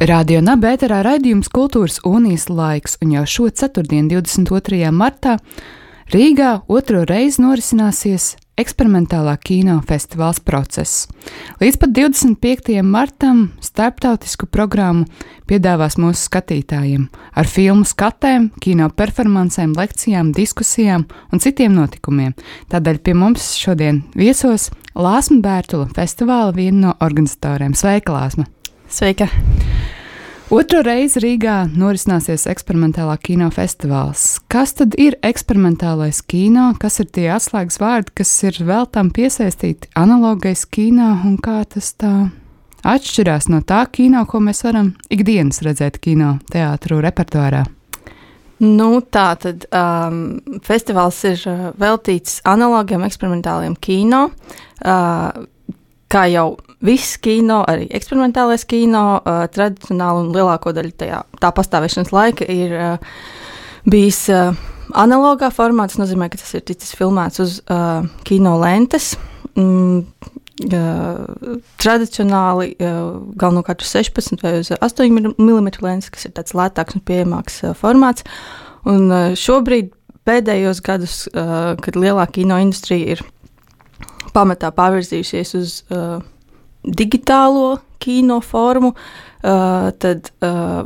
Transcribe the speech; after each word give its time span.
Radio 0.00 0.38
Nabērā 0.40 1.02
raidījums 1.04 1.50
Kultūras 1.52 1.98
unijas 2.08 2.46
laiks, 2.48 2.94
un 3.04 3.10
jau 3.12 3.26
šo 3.28 3.50
ceturtdienu, 3.52 4.08
22. 4.14 4.88
martā, 4.96 5.34
Rīgā 6.08 6.54
otro 6.72 7.02
reizi 7.04 7.42
norisināsies 7.44 8.30
eksperimentālā 8.56 9.34
kino 9.44 9.74
festivāls 9.84 10.40
process. 10.40 11.04
Līdz 11.60 11.76
pat 11.82 11.92
25. 11.98 12.78
martam 12.80 13.42
starptautisku 13.60 14.48
programmu 14.48 15.04
piedāvās 15.44 15.98
mūsu 16.00 16.30
skatītājiem 16.30 17.04
ar 17.36 17.52
filmu 17.52 17.84
skatēm, 17.84 18.48
kino 18.64 18.88
performancēm, 18.88 19.76
lekcijām, 19.76 20.32
diskusijām 20.32 21.04
un 21.28 21.44
citiem 21.44 21.76
notikumiem. 21.76 22.32
Tādēļ 22.72 23.02
pie 23.04 23.18
mums 23.20 23.52
šodien 23.60 24.00
viesos 24.16 24.70
Lāsma 24.96 25.44
Bērtula 25.44 25.92
festivāla 25.92 26.56
viena 26.56 26.86
no 26.88 26.96
organizatoriem. 27.04 27.76
Sveika, 27.76 28.16
Lāsma! 28.16 28.48
Sveika! 28.88 29.28
Otro 30.50 30.80
reizi 30.82 31.20
Rīgā 31.22 31.68
norisināsies 31.78 32.48
eksperimentālā 32.50 33.12
kino 33.22 33.46
festivāls. 33.54 34.40
Kas 34.50 34.72
tad 34.74 34.96
ir 34.98 35.14
eksperimentālais 35.22 36.18
kino, 36.26 36.72
kas 36.82 36.98
ir 36.98 37.06
tie 37.14 37.28
atslēgas 37.30 37.78
vārdi, 37.78 38.10
kas 38.18 38.32
ir 38.48 38.58
vēl 38.66 38.88
tam 38.90 39.12
piesaistīti 39.14 39.92
analogais 39.94 40.64
kino 40.66 41.12
un 41.28 41.36
kā 41.38 41.60
tas 41.70 41.92
tā 41.94 42.10
atšķirās 42.82 43.46
no 43.54 43.60
tā 43.62 43.84
kino, 43.94 44.24
ko 44.26 44.40
mēs 44.42 44.64
varam 44.66 44.90
ikdienas 45.06 45.62
redzēt 45.62 46.00
kino 46.02 46.32
teātru 46.50 46.98
repertuārā? 47.06 47.62
Nu, 48.66 48.90
tā 49.06 49.28
tad 49.38 49.68
um, 49.70 50.18
festivāls 50.66 51.22
ir 51.30 51.46
uh, 51.46 51.70
veltīts 51.78 52.40
analogiem, 52.42 53.06
eksperimentāliem 53.06 53.78
kino. 53.78 54.26
Uh, 54.82 55.46
kā 56.10 56.26
jau 56.32 56.46
viss 56.84 57.18
kino, 57.22 57.60
arī 57.68 57.86
eksperimentālais 57.94 58.64
kino, 58.68 59.04
uh, 59.20 59.44
tradicionāli 59.52 60.24
un 60.24 60.32
lielāko 60.34 60.72
daļu 60.76 60.96
tajā, 61.02 61.22
tā 61.42 61.52
pastāvēšanas 61.56 62.12
laika 62.14 62.48
ir 62.50 62.74
uh, 62.76 63.16
bijis 63.90 64.24
uh, 64.32 64.56
analogā 64.98 65.50
formā. 65.54 65.86
Tas 65.90 66.00
nozīmē, 66.00 66.30
ka 66.32 66.40
tas 66.40 66.54
ir 66.56 66.64
ticis 66.66 66.96
filmēts 66.98 67.42
uz 67.44 67.60
uh, 67.68 68.02
kino 68.26 68.56
lentes. 68.62 69.12
Mm, 69.58 70.04
uh, 70.70 71.60
tradicionāli 71.80 72.74
uh, 72.76 73.20
galvenokārt 73.40 73.84
uz 73.84 73.94
16 73.96 74.44
vai 74.44 74.58
uz 74.62 74.72
8 74.76 75.08
mm 75.36 75.70
lentes, 75.84 76.10
kas 76.12 76.28
ir 76.28 76.36
tāds 76.36 76.56
lētāks 76.56 76.98
un 76.98 77.04
pieejamāks 77.06 77.62
uh, 77.64 77.74
formāts. 77.76 78.26
Un 78.88 79.10
uh, 79.12 79.32
šobrīd 79.38 79.92
pēdējos 80.28 80.82
gadus, 80.84 81.22
uh, 81.32 81.74
kad 81.80 81.96
lielā 81.98 82.26
kino 82.32 82.58
industrija 82.60 83.16
ir 83.16 83.24
pamatā 84.34 84.70
pārvirzījusies 84.74 85.54
uz 85.58 85.76
uh, 85.90 86.18
digitālo 86.84 87.78
kino 88.00 88.40
formu, 88.44 88.94
uh, 88.94 89.90
tad 90.00 90.32
uh, 90.44 90.84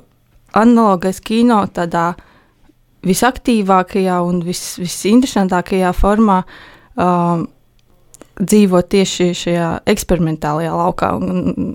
analogais 0.55 1.21
kino 1.25 1.63
tādā 1.75 2.13
visaktīvākajā 3.05 4.21
un 4.25 4.41
vis, 4.47 4.63
visinteresantākajā 4.81 5.93
formā 5.97 6.41
uh, 6.45 7.45
dzīvo 8.41 8.83
tieši 8.91 9.31
šajā 9.39 9.71
eksperimentālajā 9.93 10.75
laukā. 10.75 11.13
Un, 11.19 11.75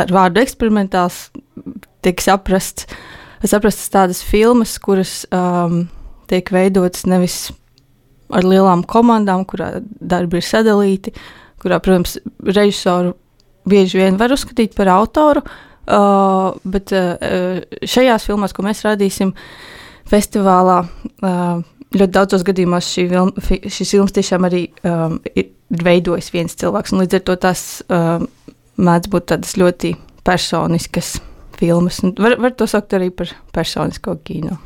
ar 0.00 0.12
vārdu 0.12 0.42
eksperimentāls 0.42 1.28
tiek 2.02 2.22
saprasts, 2.24 2.88
saprastas 3.44 3.92
tādas 3.92 4.22
filmas, 4.26 4.74
kuras 4.82 5.22
um, 5.30 5.84
tiek 6.30 6.50
veidotas 6.54 7.06
nevis 7.10 7.52
ar 8.32 8.46
lielām 8.46 8.84
komandām, 8.88 9.44
kurā 9.48 9.74
darbi 9.82 10.40
ir 10.40 10.46
sadalīti, 10.46 11.12
kurā, 11.62 11.78
protams, 11.82 12.16
režisoru 12.46 13.14
bieži 13.68 14.00
vien 14.00 14.18
var 14.20 14.34
uzskatīt 14.34 14.76
par 14.78 14.90
autoru. 14.92 15.44
Uh, 15.82 16.54
bet 16.62 16.92
uh, 16.94 17.58
šajās 17.82 18.28
filmās, 18.28 18.54
ko 18.54 18.62
mēs 18.62 18.84
rādīsim 18.86 19.32
festivālā, 20.10 20.76
uh, 21.26 21.64
ļoti 21.92 22.14
daudzos 22.14 22.44
gadījumos 22.46 22.92
šī 22.94 23.08
film, 23.10 23.32
fi, 23.42 23.58
šis 23.66 23.96
filmas 23.96 24.14
tiešām 24.14 24.46
arī 24.46 24.62
um, 24.86 25.18
ir 25.34 25.50
veidojis 25.82 26.30
viens 26.34 26.54
cilvēks. 26.58 26.94
Līdz 26.94 27.18
ar 27.18 27.26
to 27.26 27.36
tās 27.48 27.66
um, 27.88 28.28
mēdz 28.78 29.10
būt 29.12 29.28
tādas 29.34 29.58
ļoti 29.58 29.96
personiskas 30.22 31.16
filmas. 31.62 32.00
Var, 32.02 32.36
var 32.42 32.54
to 32.58 32.66
saukt 32.70 32.94
arī 32.98 33.12
par 33.14 33.30
personisko 33.54 34.18
kino. 34.26 34.58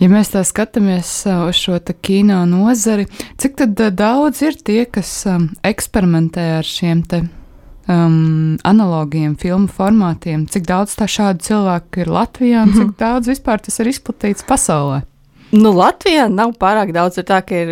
Ja 0.00 0.08
mēs 0.08 0.32
tā 0.32 0.40
skatāmies 0.48 1.10
uz 1.28 1.58
šo 1.60 1.76
kino 2.00 2.40
nozari, 2.48 3.04
cik 3.40 3.60
daudz 3.76 4.40
ir 4.46 4.56
tie, 4.56 4.86
kas 4.88 5.12
eksperimentē 5.66 6.46
ar 6.62 6.66
šiem 6.66 7.04
te, 7.04 7.20
um, 7.90 8.56
analogiem 8.64 9.36
filmu 9.40 9.68
formātiem, 9.68 10.46
cik 10.48 10.64
daudz 10.68 10.96
tā 10.96 11.08
šādu 11.10 11.44
cilvēku 11.44 12.04
ir 12.04 12.12
Latvijā 12.16 12.64
un 12.64 12.74
cik 12.74 12.86
mhm. 12.86 12.98
daudz 13.00 13.30
vispār 13.34 13.60
tas 13.60 13.80
ir 13.82 13.92
izplatīts 13.92 14.46
pasaulē? 14.48 15.02
Nu, 15.50 15.72
Latvijā 15.74 16.28
nav 16.30 16.52
pārāk 16.60 16.92
daudz. 16.94 17.18
Ir 17.18 17.26
tā, 17.26 17.40
ka 17.42 17.56
ir 17.58 17.70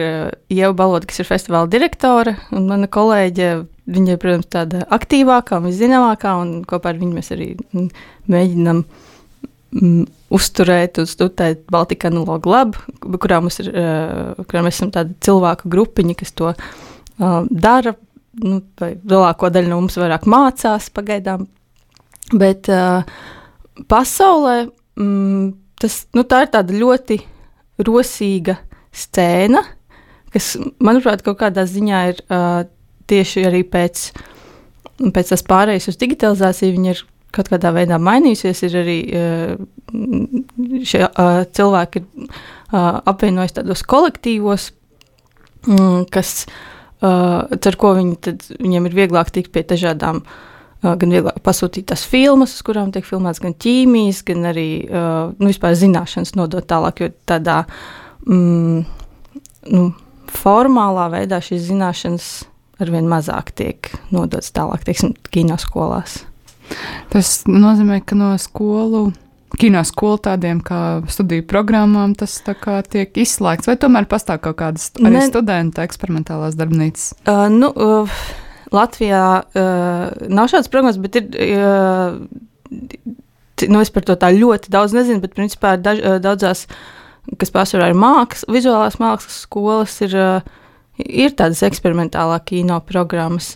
Ieva 0.51 0.73
Balota, 0.75 1.07
kas 1.07 1.23
ir 1.23 1.29
festivāla 1.29 1.71
direktore, 1.71 2.35
un 2.51 2.67
mana 2.67 2.89
kolēģe. 2.91 3.51
Viņa 3.89 4.15
ir, 4.15 4.21
protams, 4.21 4.49
tāda 4.53 4.83
aktīvākā, 4.93 5.63
viszināmākā, 5.65 6.35
un 6.43 6.51
kopā 6.69 6.93
ar 6.93 6.99
viņu 7.01 7.15
mēs 7.17 7.31
arī 7.33 7.47
mēģinām 8.29 8.83
mm, 8.83 10.03
uzturēt 10.37 11.01
un 11.01 11.09
studēt 11.09 11.63
Baltika 11.73 12.11
Analogu 12.11 12.53
Labu, 12.53 12.83
kurā, 13.17 13.41
ir, 13.49 13.71
uh, 13.73 14.45
kurā 14.45 14.65
mēs 14.67 14.77
esam 14.77 14.93
tāda 14.93 15.17
cilvēku 15.25 15.73
grupiņa, 15.73 16.19
kas 16.21 16.37
to 16.37 16.53
uh, 16.53 17.41
dara. 17.49 17.97
Nu, 18.39 18.61
lielāko 18.79 19.49
daļu 19.51 19.73
no 19.73 19.81
mums 19.81 19.97
vairāk 19.99 20.29
mācās 20.31 20.93
pagaidām. 20.95 21.49
Bet 22.37 22.69
uh, 22.71 23.09
pasaulē 23.89 24.69
mm, 25.01 25.49
tas, 25.81 26.03
nu, 26.15 26.29
tā 26.29 26.45
ir 26.45 26.53
tāda 26.55 26.77
ļoti 26.77 27.23
rosīga 27.89 28.59
scēna, 28.95 29.63
kas, 30.35 30.57
manuprāt, 30.83 31.25
kaut 31.25 31.41
kādā 31.41 31.65
ziņā 31.69 32.03
ir 32.13 32.23
uh, 32.29 32.67
tieši 33.09 33.47
arī 33.49 33.63
pēc, 33.69 34.09
pēc 35.15 35.33
tās 35.33 35.45
pārējas 35.49 35.91
uz 35.93 36.01
digitalizāciju, 36.01 36.77
viņa 36.77 36.95
ir 36.95 37.05
kaut 37.35 37.51
kādā 37.53 37.73
veidā 37.77 37.99
mainījusies. 38.01 38.65
Ir 38.69 38.77
arī 38.83 38.99
uh, 39.13 39.55
šie 40.89 41.05
uh, 41.07 41.45
cilvēki 41.59 42.05
uh, 42.05 42.99
apvienojas 43.09 43.59
tādos 43.59 43.85
kolektīvos, 43.89 44.73
um, 45.69 46.05
kas, 46.13 46.43
ar 46.99 47.77
ko 47.79 47.93
viņi 47.95 48.17
tad, 48.27 48.43
viņiem 48.59 48.89
ir 48.89 48.95
vieglāk 48.97 49.29
tikt 49.31 49.53
pie 49.55 49.63
dažādām 49.63 50.25
gan 50.83 51.13
vieglāk 51.15 51.39
pasūtīt 51.47 51.87
tās 51.91 52.03
filmas, 52.07 52.57
uz 52.57 52.65
kurām 52.67 52.91
tiek 52.95 53.07
filmēts 53.07 53.39
gan 53.43 53.55
ķīmijas, 53.55 54.25
gan 54.27 54.49
arī 54.51 54.67
nu, 54.91 55.47
vispār 55.47 55.77
zināšanas 55.79 56.35
nodot 56.39 56.67
tālāk, 56.67 57.05
jo 57.05 57.09
tādā 57.27 57.61
mm, 58.27 58.83
nu, 59.75 59.85
formālā 60.31 61.07
veidā 61.15 61.39
šīs 61.43 61.69
zināšanas 61.71 62.29
arvien 62.83 63.09
mazāk 63.11 63.53
tiek 63.59 63.91
nodotas 64.15 64.53
tālāk, 64.55 64.85
teiksim, 64.87 65.15
kinoskolās. 65.35 66.23
Tas 67.13 67.41
nozīmē, 67.49 68.03
ka 68.05 68.19
no 68.19 68.35
skolu. 68.41 69.09
Kino 69.59 69.81
skolu 69.89 70.19
tādiem 70.23 70.59
kā 70.63 71.01
studiju 71.09 71.47
programmām 71.49 72.13
tas 72.19 72.35
tiek 72.45 73.17
izslēgts, 73.17 73.71
vai 73.71 73.79
tomēr 73.81 74.05
pastāv 74.11 74.43
kaut 74.45 74.59
kādas 74.61 74.91
arī 75.01 75.15
ne, 75.17 75.23
studenta 75.31 75.87
eksperimentālās 75.89 76.59
darbnīcas? 76.59 77.15
Uh, 77.25 77.47
nu, 77.51 77.71
uh, 77.73 78.21
Latvijā 78.77 79.25
uh, 79.41 80.29
nav 80.29 80.53
šādas 80.53 80.69
programmas, 80.69 81.01
bet 81.01 81.23
ir. 81.23 81.33
Uh, 81.57 83.17
Nu, 83.67 83.81
es 83.83 83.91
par 83.91 84.05
to 84.07 84.15
tā 84.15 84.29
ļoti 84.31 84.71
daudz 84.71 84.93
nezinu, 84.95 85.19
bet 85.25 85.33
principā 85.35 85.73
daž, 85.83 85.99
daudzās, 86.23 86.61
kas 87.41 87.51
pārsvarā 87.51 87.89
ir 87.91 87.97
mākslas, 87.99 88.45
vizuālās 88.55 89.01
mākslas 89.03 89.41
skolas, 89.49 89.97
ir, 90.07 90.15
ir 90.99 91.35
tādas 91.39 91.63
eksperimentālā 91.67 92.41
kino 92.49 92.81
programmas. 92.87 93.55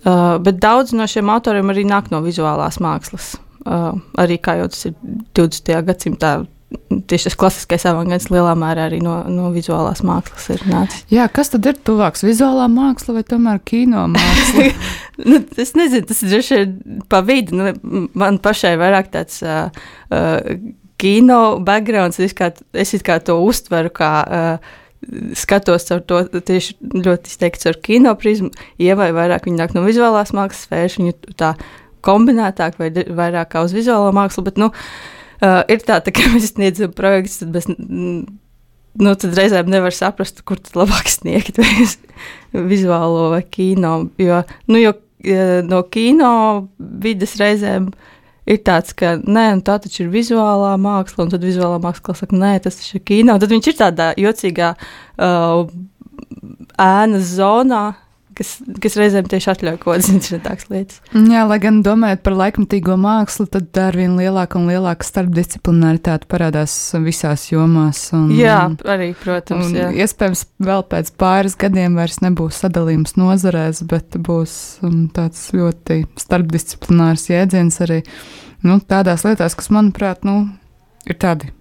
Uh, 0.00 0.38
bet 0.40 0.60
daudz 0.62 0.94
no 0.96 1.04
šiem 1.10 1.28
autoriem 1.28 1.72
arī 1.72 1.84
nāk 1.88 2.08
no 2.12 2.22
vizuālās 2.24 2.80
mākslas. 2.80 3.34
Uh, 3.60 3.92
arī 4.20 4.38
kā 4.40 4.56
jau 4.56 4.70
tas 4.72 4.86
ir 4.88 4.94
20. 5.36 5.74
gadsimtā, 5.84 6.30
tieši 7.10 7.28
tas 7.28 7.36
klasiskais 7.36 7.84
avangards 7.90 8.30
lielā 8.32 8.54
mērā 8.58 8.86
arī 8.88 9.00
no, 9.04 9.18
no 9.28 9.50
vizuālās 9.52 10.00
mākslas 10.06 10.48
ir 10.54 10.64
nācis. 10.70 11.04
Jā, 11.12 11.26
kas 11.28 11.52
tad 11.52 11.68
ir 11.68 11.76
tuvāks? 11.84 12.24
Vizuālā 12.24 12.70
māksla 12.72 13.18
vai 13.18 13.24
tomēr 13.28 13.60
kino 13.66 14.06
māksla? 14.14 14.68
nu, 15.28 15.42
es 15.60 15.74
nezinu, 15.76 16.06
tas 16.08 16.22
ir 16.24 16.32
droši 16.32 16.60
vien 16.60 17.02
pa 17.10 17.20
vidu. 17.26 17.58
Nu, 17.58 18.04
man 18.16 18.40
pašai 18.40 18.76
vairāk 18.80 19.10
tāds 19.12 19.42
uh, 19.44 19.68
uh, 20.14 20.54
kino 21.00 21.40
backgrounds, 21.66 22.20
es, 22.24 22.36
kā, 22.36 22.52
es 22.72 22.94
kā 23.04 23.20
to 23.24 23.40
uztveru 23.44 23.92
kā. 23.92 24.14
Uh, 24.24 24.78
Skatos 25.40 25.86
ar 25.94 26.02
to 26.04 26.20
tieši 26.28 26.76
ļoti 26.92 27.32
izteikti 27.32 27.70
ar 27.70 27.78
kino 27.80 28.12
prizmu. 28.20 28.50
Ievai 28.82 29.10
vairāk 29.16 29.48
viņa 29.48 29.62
nāk 29.62 29.76
no 29.76 29.84
vizuālās 29.86 30.34
mākslas 30.36 30.66
sfēras, 30.66 30.98
viņa 31.00 31.36
tā 31.40 31.54
kombinētāk 32.04 32.76
vai 32.80 32.90
vairāk 32.92 33.54
kā 33.54 33.64
uz 33.64 33.72
vizuālo 33.76 34.12
mākslu. 34.16 34.44
Bet, 34.44 34.60
nu, 34.60 34.70
uh, 34.70 35.62
ir 35.72 35.80
tā, 35.86 36.02
tā 36.04 36.12
ka 36.12 36.28
mēs 36.34 36.52
sniedzam 36.52 36.92
projektus, 36.96 37.40
tad 37.42 37.56
mēs 37.56 37.70
nu, 37.70 39.14
tad 39.14 39.36
reizēm 39.38 39.70
nevar 39.70 39.94
saprast, 39.94 40.42
kur 40.46 40.60
tad 40.60 40.76
labāk 40.78 41.10
sniegt 41.18 41.60
vizuālo 42.52 43.30
vai 43.34 43.42
kino. 43.46 43.94
Jo, 44.20 44.42
nu, 44.68 44.82
jo 44.82 44.96
no 45.68 45.82
kino 45.92 46.32
vidas 46.78 47.36
reizēm 47.40 47.90
ir 48.50 48.60
tāds, 48.66 48.94
ka 48.96 49.14
nē, 49.20 49.46
nu, 49.58 49.64
tā 49.66 49.78
taču 49.82 50.04
ir 50.04 50.12
vizuālā 50.12 50.74
māksla, 50.80 51.26
un 51.26 51.32
tad 51.32 51.46
vizuālā 51.46 51.78
māksla 51.82 52.16
saka, 52.18 52.38
nē, 52.38 52.52
tas 52.64 52.78
ir 52.88 53.04
kino. 53.06 53.38
Tad 53.40 53.52
viņš 53.52 53.70
ir 53.70 53.78
tādā 53.78 54.10
jocīgā 54.20 54.72
uh, 54.76 55.64
ēnas 56.80 57.34
zonā, 57.38 57.84
kas, 58.40 58.54
kas 58.80 58.96
reizēm 58.98 59.28
tieši 59.30 59.50
atļauj 59.52 59.78
kaut 59.82 59.90
kādas 59.92 60.10
interesantākas 60.12 60.68
lietas. 60.72 61.00
Jā, 61.12 61.44
lai 61.48 61.58
gan 61.62 61.80
domājot 61.86 62.22
par 62.24 62.36
laikmatīgo 62.38 62.96
mākslu, 63.00 63.46
tad 63.52 63.80
ar 63.80 63.98
vien 63.98 64.16
lielāka 64.18 64.58
un 64.60 64.68
lielāka 64.70 65.06
starpdisciplinaritāte 65.06 66.28
parādās 66.30 66.74
visās 67.04 67.48
jomās. 67.50 68.02
Un, 68.16 68.30
jā, 68.36 68.58
arī, 68.88 69.12
protams. 69.20 69.72
Jā. 69.76 69.90
Iespējams, 70.04 70.46
vēl 70.64 70.84
pēc 70.90 71.12
pāris 71.20 71.58
gadiem 71.60 71.98
vairs 72.00 72.20
nebūs 72.24 72.62
sadalījums 72.64 73.16
nozarēs, 73.20 73.84
bet 73.90 74.16
būs 74.20 74.54
um, 74.86 75.02
tāds 75.14 75.50
ļoti 75.56 76.04
starpdisciplinārs 76.20 77.28
jēdziens 77.30 77.80
arī 77.84 78.02
nu, 78.66 78.80
tādās 78.80 79.24
lietās, 79.26 79.56
kas, 79.58 79.70
manuprāt, 79.74 80.24
nu, 80.28 80.42
ir 81.08 81.20
tādi 81.20 81.52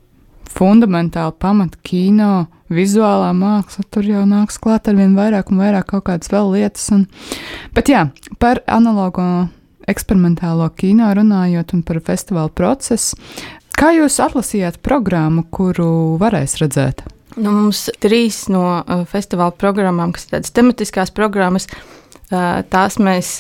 fundamentāli 0.50 1.36
pamati 1.40 1.80
kino, 1.86 2.48
vizuālā 2.74 3.30
māksla. 3.36 3.86
Tur 3.92 4.08
jau 4.08 4.26
nāks 4.30 4.60
klāt 4.62 4.90
ar 4.90 4.98
vien 4.98 5.16
vairāk 5.18 5.52
un 5.54 5.62
vairāk 5.62 5.90
kaut 5.94 6.08
kādas 6.10 6.32
vēl 6.32 6.54
lietas. 6.56 6.90
Un, 6.96 7.06
bet 7.76 7.92
jā, 7.92 8.08
par 8.42 8.64
analogo 8.70 9.26
eksperimentālo 9.90 10.68
kino 10.78 11.10
runājot 11.18 11.74
un 11.74 11.86
par 11.86 12.02
festivālu 12.06 12.54
procesu. 12.54 13.18
Kā 13.80 13.94
jūs 13.96 14.20
atlasījāt 14.22 14.82
programmu, 14.84 15.46
kuru 15.56 16.18
varēs 16.20 16.58
redzēt? 16.60 17.06
Nu, 17.40 17.54
mums 17.54 17.86
trīs 18.04 18.44
no 18.52 18.64
uh, 18.82 19.06
festivāla 19.08 19.56
programmām, 19.56 20.12
kas 20.12 20.28
ir 20.28 20.36
tādas 20.36 20.54
tematiskās 20.56 21.14
programmas, 21.16 21.70
uh, 21.70 22.60
tās 22.68 23.00
mēs 23.00 23.38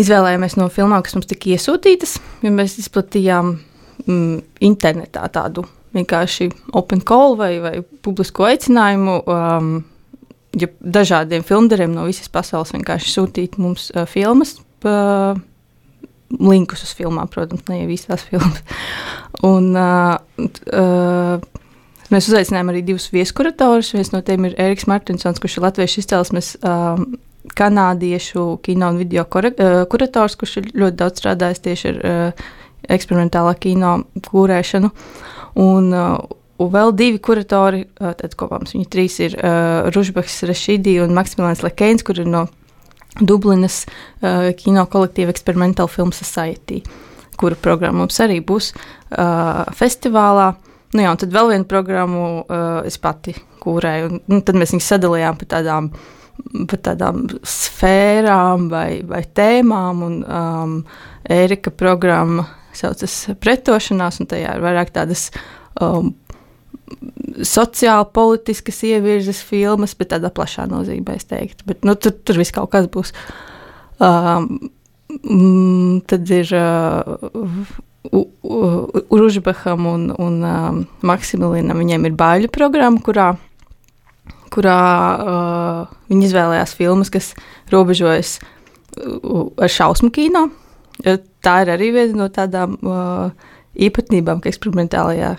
izvēlējāmies 0.00 0.56
no 0.56 0.70
filmām, 0.72 1.04
kas 1.04 1.18
mums 1.18 1.28
tika 1.28 1.52
iesūtītas. 1.52 2.16
Ja 2.46 2.54
mēs 2.54 2.78
izplatījām 2.80 3.52
mm, 4.06 4.40
internetā 4.64 5.26
tādu 5.34 5.66
vienkārši 5.96 6.50
open 6.76 7.02
call 7.04 7.36
vai, 7.38 7.54
vai 7.62 7.74
publisko 8.04 8.46
aicinājumu. 8.48 9.16
Um, 9.28 9.72
ja 10.58 10.68
dažādiem 10.80 11.44
filmdariem 11.46 11.94
no 11.94 12.04
visas 12.08 12.28
pasaules 12.32 12.74
vienkārši 12.74 13.14
sūtīt 13.14 13.58
mums 13.60 13.88
uh, 13.94 14.04
filmas, 14.08 14.58
uh, 14.84 15.32
linkus 16.40 16.84
uz 16.86 16.92
filmām, 16.96 17.28
protams, 17.32 17.64
ne 17.68 17.82
jau 17.82 17.88
visās 17.90 18.24
filmās. 18.28 18.62
Un, 19.52 19.72
uh, 19.76 20.46
uh, 20.76 21.66
mēs 22.12 22.30
uzaicinājām 22.30 22.72
arī 22.72 22.84
divus 22.86 23.10
vieskuratorus. 23.12 23.94
Viens 23.96 24.12
no 24.14 24.22
tiem 24.24 24.48
ir 24.48 24.56
Eriks 24.60 24.88
Martinsons, 24.90 25.40
kurš 25.42 25.58
ir 25.58 25.68
latviešu 25.68 26.02
izcelsmes. 26.04 26.56
Uh, 26.62 27.04
Kanādiešu 27.58 28.60
kino 28.62 28.86
un 28.92 29.00
video 29.00 29.24
kurators, 29.26 30.36
kurš 30.38 30.52
ir 30.60 30.68
ļoti 30.78 30.98
daudz 31.00 31.18
strādājis 31.18 31.60
tieši 31.64 31.88
ar 31.90 31.96
uh, 31.98 32.44
eksperimentālā 32.94 33.56
kino 33.58 33.96
kūrēšanu. 34.28 34.92
Un, 34.92 35.00
uh, 35.02 35.31
un 35.58 35.92
vēl 36.72 36.92
divi 36.94 37.20
kuratori, 37.22 37.84
uh, 38.00 38.12
tad 38.18 38.36
kopā 38.38 38.60
mums 38.60 38.74
viņi 38.76 38.88
trīs 38.92 39.18
ir 39.24 39.36
uh, 39.38 39.90
Ružbaks, 39.94 40.42
Rašīdī 40.48 40.98
un 41.02 41.14
Maksimilians 41.16 41.64
Lekēns, 41.64 42.04
kur 42.06 42.20
ir 42.22 42.28
no 42.30 42.46
Dublinas 43.20 43.82
uh, 43.86 44.50
kino 44.56 44.86
kolektīva 44.90 45.32
Experimental 45.34 45.90
Film 45.90 46.12
Society, 46.16 46.82
kura 47.40 47.58
programma 47.58 48.04
mums 48.04 48.20
arī 48.22 48.40
būs 48.44 48.72
uh, 48.72 49.64
festivālā. 49.76 50.52
Nu 50.92 51.04
jā, 51.04 51.12
un 51.12 51.20
tad 51.20 51.32
vēl 51.34 51.54
vienu 51.54 51.68
programmu 51.68 52.24
uh, 52.42 52.80
es 52.88 52.98
pati 53.00 53.34
kūrēju, 53.62 54.10
un 54.10 54.20
nu, 54.28 54.42
tad 54.44 54.58
mēs 54.58 54.74
viņus 54.74 54.90
sadalījām 54.94 55.38
pa 55.40 55.54
tādām 55.56 55.92
par 56.68 56.80
tādām 56.82 57.26
sfērām 57.46 58.66
vai, 58.72 59.02
vai 59.06 59.22
tēmām. 59.36 60.02
Un, 60.06 60.18
um, 60.26 60.78
Ērika 61.22 61.70
programma 61.70 62.48
saucas 62.76 63.14
pretošanās, 63.42 64.20
un 64.22 64.30
tajā 64.30 64.56
ir 64.56 64.64
vairāk 64.64 64.92
tādas 64.94 65.28
um, 65.80 66.12
sociāli 67.46 68.08
politiskas 68.14 68.82
ievirzes 68.86 69.40
filmas, 69.46 69.94
bet 69.98 70.12
tādā 70.12 70.30
plašā 70.34 70.66
nozīmē, 70.70 71.16
es 71.16 71.28
teiktu. 71.30 71.66
Bet, 71.68 71.86
nu, 71.88 71.96
tur, 71.96 72.14
tur 72.24 72.40
viss 72.40 72.54
kaut 72.54 72.72
kas 72.72 72.88
būs. 72.92 73.12
Um, 74.02 74.48
mm, 75.22 76.02
tad 76.10 76.30
ir 76.34 76.52
uh, 76.58 77.72
Uružbekam 79.12 79.86
un, 79.86 80.08
un 80.18 80.40
um, 80.42 80.80
Maksimilinam, 81.06 81.78
viņiem 81.78 82.08
ir 82.08 82.16
bāļu 82.18 82.50
programma, 82.52 83.02
kurā, 83.04 83.28
kurā 84.52 84.80
uh, 85.14 85.92
viņi 86.10 86.26
izvēlējās 86.28 86.74
filmas, 86.78 87.12
kas 87.14 87.32
robežojas 87.72 88.40
uh, 88.42 89.46
ar 89.56 89.70
šausmu 89.70 90.10
kino. 90.14 90.48
Tā 91.02 91.54
ir 91.64 91.72
arī 91.74 91.90
viena 91.94 92.24
no 92.24 92.28
tādām 92.30 92.76
uh, 92.86 93.32
īpatnībām, 93.74 94.42
ka 94.42 94.50
eksperimentālajā 94.52 95.36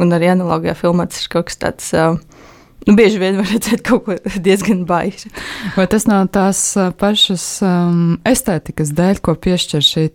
un 0.00 0.16
arī 0.16 0.30
analogajā 0.32 0.74
filmā 0.78 1.06
tas 1.10 1.22
ir 1.22 1.32
kaut 1.32 1.50
kas 1.50 1.60
tāds. 1.60 1.92
Uh, 1.94 2.18
Nu, 2.86 2.94
bieži 2.96 3.18
vien 3.20 3.36
var 3.36 3.48
redzēt 3.50 3.82
kaut 3.84 4.06
ko 4.06 4.14
diezgan 4.46 4.84
baisa. 4.88 5.28
Vai 5.76 5.84
tas 5.90 6.06
nav 6.08 6.30
tās 6.32 6.62
pašas 7.00 7.44
um, 7.66 8.16
estētikas 8.28 8.94
dēļ, 8.96 9.20
ko 9.24 9.34
piešķir 9.36 9.84
šī 9.84 10.06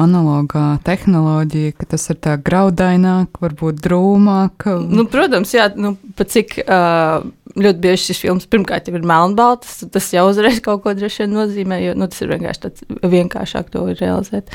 analogā 0.00 0.64
tehnoloģija, 0.86 1.74
ka 1.78 1.90
tas 1.94 2.08
ir 2.12 2.20
tā 2.24 2.38
graudaināk, 2.40 3.40
varbūt 3.44 3.82
drūmāk? 3.84 4.68
Nu, 4.88 5.04
protams, 5.10 5.52
jā, 5.56 5.68
nu, 5.76 5.96
pat 6.16 6.32
cik. 6.34 6.62
Uh, 6.64 7.28
ļoti 7.58 7.82
bieži 7.84 8.08
šis 8.08 8.22
filmas 8.24 8.48
pirmkārt 8.50 8.88
ir 8.90 9.04
melnbalts. 9.06 9.82
Tas 9.94 10.10
jau 10.14 10.26
uzreiz 10.30 10.60
kaut 10.64 10.82
ko 10.84 10.94
droši 10.96 11.24
vien 11.24 11.36
nozīmē, 11.36 11.80
jo 11.84 11.96
nu, 11.98 12.08
tas 12.10 12.24
ir 12.24 12.32
vienkārši 12.34 12.64
tāds 12.66 12.86
vienkāršāk 13.14 13.70
to 13.74 13.86
realizēt. 13.92 14.54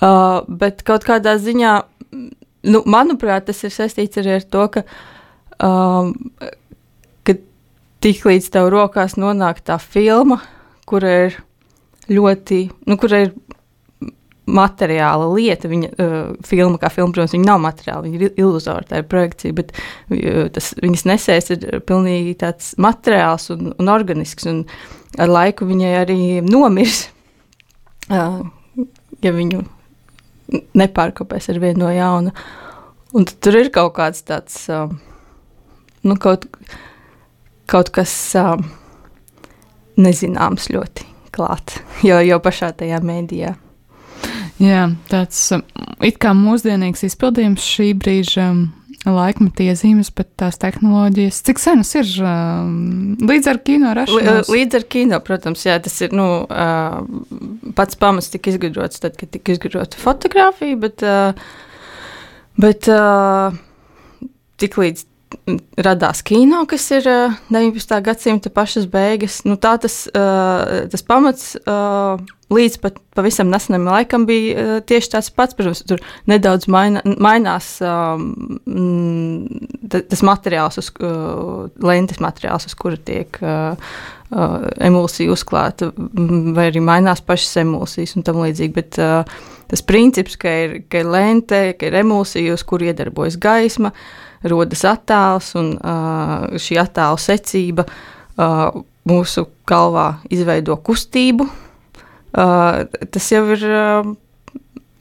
Uh, 0.00 0.44
bet 0.48 0.84
kaut 0.88 1.06
kādā 1.08 1.36
ziņā, 1.42 1.74
nu, 2.72 2.84
manuprāt, 2.88 3.48
tas 3.50 3.64
ir 3.66 3.74
saistīts 3.74 4.22
arī 4.22 4.38
ar 4.38 4.48
to, 4.48 4.68
ka, 4.78 4.86
um, 5.64 6.14
tik 8.04 8.24
līdz 8.28 8.48
tev 8.54 8.70
rokās 8.72 9.16
nonāk 9.18 9.62
tā 9.66 9.78
filma, 9.82 10.40
kur 10.88 11.04
ir 11.04 11.38
ļoti, 12.08 12.60
nu, 12.88 12.96
kur 13.00 13.14
ir 13.16 13.32
materiāla 14.48 15.28
lieta. 15.32 15.70
Viņa 15.70 15.90
uh, 15.92 16.16
filma, 16.46 16.78
kā 16.80 16.90
filma, 16.92 17.12
protams, 17.14 17.36
nav 17.44 17.60
materiāla, 17.62 18.04
viņa 18.06 18.20
ir 18.20 18.40
iluzora, 18.40 18.86
tā 18.88 19.02
ir 19.02 19.08
projekcija, 19.10 19.56
bet 19.56 19.74
uh, 19.74 20.46
tas 20.54 20.72
viņas 20.80 21.06
nesēs 21.10 21.52
ir 21.54 21.66
pilnīgi 21.88 22.36
tāds 22.42 22.72
materiāls 22.80 23.50
un, 23.54 23.72
un 23.76 23.92
organisks, 23.92 24.48
un 24.50 24.64
ar 25.18 25.32
laiku 25.32 25.68
viņai 25.68 25.92
arī 26.02 26.20
nomirs, 26.46 27.06
uh, 28.16 28.40
ja 29.24 29.34
viņu 29.34 29.64
nepārkopēs 30.78 31.50
ar 31.52 31.60
vienu 31.62 31.84
no 31.84 31.92
jauna. 31.92 32.32
Un 33.16 33.24
tur 33.28 33.56
ir 33.56 33.70
kaut 33.72 33.94
kāds 33.96 34.24
tāds, 34.28 34.60
uh, 34.72 34.90
nu, 36.04 36.16
kaut, 36.20 36.48
kaut 37.68 37.92
kas 37.92 38.12
uh, 38.36 38.56
nezināms 39.98 40.68
ļoti 40.72 41.08
klāt, 41.34 41.78
jo, 42.06 42.18
jo 42.24 42.38
pašā 42.42 42.72
tajā 42.76 43.00
mēdījā. 43.04 43.54
Jā, 44.58 44.88
tāds 45.06 45.38
um, 45.54 45.62
it 46.02 46.18
kā 46.22 46.32
mūsdienīgs 46.34 47.04
izpildījums 47.06 47.62
šī 47.62 47.92
brīža 47.98 48.48
um, 48.50 48.62
laikmeta 49.06 49.68
iezīmes, 49.68 50.10
bet 50.18 50.32
tās 50.40 50.58
tehnoloģijas, 50.58 51.38
cik 51.46 51.62
senas 51.62 51.92
ir 51.98 52.08
um, 52.26 53.14
līdz 53.22 53.50
ar 53.52 53.60
kino 53.62 53.92
rašanos? 53.94 54.50
Līdz 54.50 54.80
ar 54.80 54.86
kino, 54.90 55.20
protams, 55.24 55.62
jā, 55.68 55.78
tas 55.82 55.94
ir, 56.02 56.14
nu, 56.16 56.26
uh, 56.50 57.70
pats 57.78 57.98
pamats 58.00 58.32
tika 58.34 58.50
izgudrots 58.50 59.04
tad, 59.04 59.14
kad 59.20 59.30
tika 59.34 59.54
izgudrota 59.54 60.00
fotografija, 60.00 60.78
bet, 60.82 61.06
uh, 61.06 61.38
bet 62.58 62.90
uh, 62.90 63.54
tik 64.58 64.80
līdz 64.82 65.06
radās 65.84 66.24
kino, 66.26 66.64
kas 66.66 66.88
ir 66.96 67.06
19. 67.52 67.94
gadsimta 68.02 68.50
pašas 68.50 68.88
beigas. 68.90 69.42
Nu, 69.44 69.58
tā 69.60 69.74
tas, 69.76 70.06
tas 70.08 71.04
pamats 71.04 71.50
līdz 72.52 72.78
pat 72.80 72.96
pavisam 73.16 73.50
nesenam 73.52 73.88
laikam 73.90 74.24
bija 74.28 74.78
tieši 74.88 75.12
tāds 75.12 75.30
pats. 75.34 75.56
Protams, 75.56 75.82
tur 75.88 76.00
nedaudz 76.30 76.68
maina, 76.72 77.02
mainās 77.20 77.74
tas 79.92 80.24
materiāls, 80.24 80.80
uz, 80.80 80.90
lentes 81.84 82.22
materiāls, 82.24 82.68
uz 82.68 82.76
kura 82.78 82.96
tiek 82.96 83.40
uh, 83.42 83.76
emulsija 84.84 85.32
uzklāta, 85.34 85.90
vai 85.96 86.68
arī 86.70 86.82
mainās 86.84 87.22
pašas 87.24 87.60
emulsijas 87.64 88.16
un 88.16 88.26
tam 88.26 88.40
līdzīgi. 88.44 88.74
Bet 88.76 89.00
uh, 89.02 89.38
tas 89.68 89.84
princips, 89.84 90.38
ka 90.40 90.56
ir, 90.64 90.76
ka 90.88 91.04
ir 91.04 91.12
lente, 91.12 91.62
ka 91.78 91.90
ir 91.90 92.00
emulsija, 92.00 92.56
uz 92.56 92.64
kuru 92.68 92.88
iedarbojas 92.88 93.38
gaisma, 93.40 93.92
rodas 94.48 94.86
attēls 94.88 95.52
un 95.58 95.74
uh, 95.76 96.48
šī 96.56 96.80
attēla 96.80 97.20
secība 97.20 97.88
uh, 97.88 98.68
mūsu 99.08 99.48
galvā 99.68 100.12
izveido 100.32 100.76
kustību. 100.84 101.48
Uh, 101.48 101.64
tas 102.32 103.30
jau 103.32 103.44
ir. 103.56 103.68
Uh, 103.68 104.16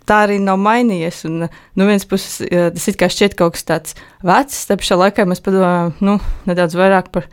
tā 0.08 0.22
arī 0.28 0.40
nav 0.40 0.60
mainījies. 0.62 1.26
Un, 1.28 1.48
no 1.48 1.90
vienas 1.90 2.08
puses, 2.10 2.40
tas 2.48 2.88
it 2.90 3.00
kā 3.00 3.10
šķiet 3.12 3.38
kaut 3.40 3.58
kas 3.58 3.68
tāds 3.68 3.98
vecs, 4.26 4.64
tad 4.70 4.86
šā 4.86 5.00
laikā 5.04 5.28
mēs 5.28 5.44
padomājam, 5.44 5.94
nu, 6.04 6.18
nedaudz 6.50 6.78
vairāk 6.80 7.12
par 7.16 7.28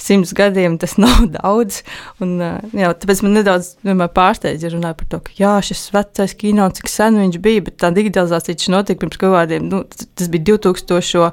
simts 0.00 0.32
gadiem 0.36 0.78
tas 0.80 0.96
nav 1.02 1.26
daudz. 1.34 1.82
Un, 2.24 2.38
jā, 2.76 2.92
tāpēc 3.02 3.24
man 3.26 3.36
nedaudz 3.40 3.74
pārsteidz, 4.16 4.64
ja 4.64 4.72
runāju 4.72 5.00
par 5.02 5.10
to, 5.12 5.22
ka 5.26 5.36
jā, 5.38 5.54
šis 5.70 5.88
vecais 5.94 6.36
kino, 6.40 6.68
cik 6.76 6.90
sen 6.92 7.20
viņš 7.20 7.40
bija, 7.42 7.66
bet 7.68 7.80
tā 7.82 7.92
digitalizācija 7.96 8.58
taču 8.58 8.74
notika 8.76 9.04
pirms 9.04 9.20
kaut 9.20 9.36
kādiem, 9.36 9.68
nu, 9.72 9.84
tas 9.88 10.32
bija 10.32 10.52
2000. 10.54 11.32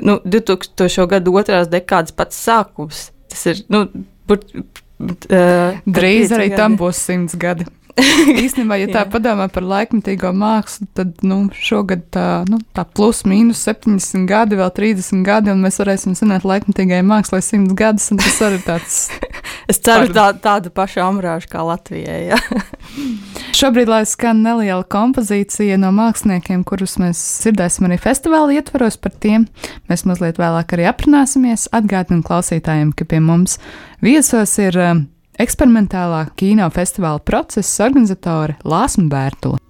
Nu, 0.00 0.16
2000. 0.24 1.02
gadu 1.10 1.34
otrās 1.36 1.68
dekādas 1.68 2.14
pats 2.16 2.38
sākums. 2.40 3.10
Tas 3.28 3.42
ir, 3.50 3.58
nu, 3.68 3.82
bur, 5.08 5.16
uh, 5.30 5.80
drīz 5.86 6.34
arī 6.34 6.50
gadi. 6.50 6.60
tam 6.60 6.76
būs 6.80 7.00
simts 7.08 7.38
gadi. 7.40 7.68
Īstenībā, 8.44 8.74
ja 8.82 8.88
tā 8.90 9.02
padomā 9.06 9.44
par 9.54 9.62
laikmatīgo 9.70 10.32
mākslu, 10.34 10.88
tad 10.98 11.20
nu, 11.22 11.44
šogad 11.54 12.02
tā, 12.14 12.26
nu, 12.50 12.58
tā 12.74 12.82
plus 12.90 13.22
mīnus 13.28 13.60
70 13.68 14.26
gadi, 14.26 14.58
vēl 14.58 14.72
30 14.74 15.22
gadi, 15.26 15.52
un 15.52 15.62
mēs 15.62 15.78
varēsim 15.78 16.16
zināt 16.18 16.46
laikmatīgajai 16.48 17.04
mākslai 17.06 17.38
100 17.44 17.78
gadus. 17.78 18.08
Tas 18.18 18.40
arī 18.48 18.58
tāds. 18.66 18.98
es 19.70 19.78
ceru, 19.78 20.10
par... 20.10 20.16
tā, 20.16 20.26
tādu 20.48 20.74
pašu 20.74 21.04
ambrāžu 21.06 21.52
kā 21.54 21.62
Latvijai. 21.68 22.32
Ja? 22.32 22.40
Šobrīd, 23.60 23.92
lai 23.92 24.02
skan 24.10 24.42
neliela 24.42 24.82
kompozīcija 24.90 25.78
no 25.78 25.94
māksliniekiem, 25.94 26.66
kurus 26.66 26.98
mēs 26.98 27.22
dzirdēsim 27.44 27.86
arī 27.86 28.00
festivāla 28.02 28.58
ietvaros, 28.58 28.98
par 28.98 29.14
tiem 29.22 29.46
mēs 29.86 30.02
mazliet 30.08 30.42
vēlāk 30.42 30.74
arī 30.74 30.90
aprunāsimies. 30.90 31.70
Atgādinu 31.70 32.26
klausītājiem, 32.26 32.90
ka 32.98 33.06
pie 33.06 33.22
mums 33.22 33.60
viesos 34.02 34.58
ir 34.58 34.82
eksperimentālā 35.40 36.26
kino 36.38 36.68
festivāla 36.74 37.22
procesa 37.24 37.88
organizatore 37.88 38.58
Lāsma 38.64 39.08
Bērtula. 39.10 39.63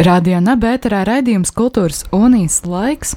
Radio 0.00 0.38
Nabērā 0.40 1.02
raidījums 1.04 1.50
Kultūras 1.52 2.06
Unijas 2.16 2.62
laiks, 2.64 3.10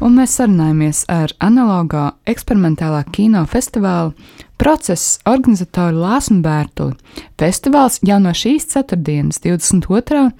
un 0.00 0.14
mēs 0.16 0.38
sarunājamies 0.38 1.02
ar 1.12 1.34
analogā 1.44 2.14
eksperimentālā 2.32 3.02
kino 3.12 3.42
festivāla 3.50 4.14
procesa 4.56 5.20
organizatoru 5.28 6.00
Lāsmu 6.00 6.38
Bērtuli. 6.40 6.96
Festivāls 7.36 8.00
jau 8.08 8.16
no 8.24 8.32
šīs 8.32 8.70
ceturtdienas, 8.72 9.42
22. 9.44 10.30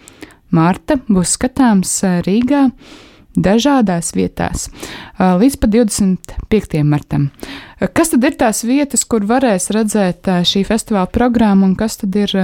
marta, 0.57 0.97
būs 1.05 1.37
skatāms 1.37 1.93
eh, 2.09 2.23
Rīgā 2.25 2.71
dažādās 3.37 4.15
vietās 4.17 4.71
eh, 4.71 5.37
līdz 5.43 5.61
pat 5.61 5.77
25. 5.77 6.81
martam. 6.89 7.29
Eh, 7.77 7.93
kas 7.93 8.15
tad 8.17 8.25
ir 8.25 8.41
tās 8.41 8.65
vietas, 8.65 9.05
kur 9.05 9.29
varēs 9.29 9.69
redzēt 9.77 10.33
šī 10.49 10.65
festivāla 10.65 11.13
programmu, 11.13 11.69
un 11.69 11.77
kas 11.77 12.01
tad 12.01 12.17
ir 12.25 12.39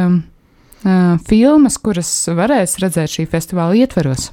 uh, 0.87 1.17
filmas, 1.27 1.81
kuras 1.83 2.11
varēs 2.39 2.79
redzēt 2.83 3.13
šī 3.19 3.27
festivāla 3.31 3.77
ietveros? 3.83 4.31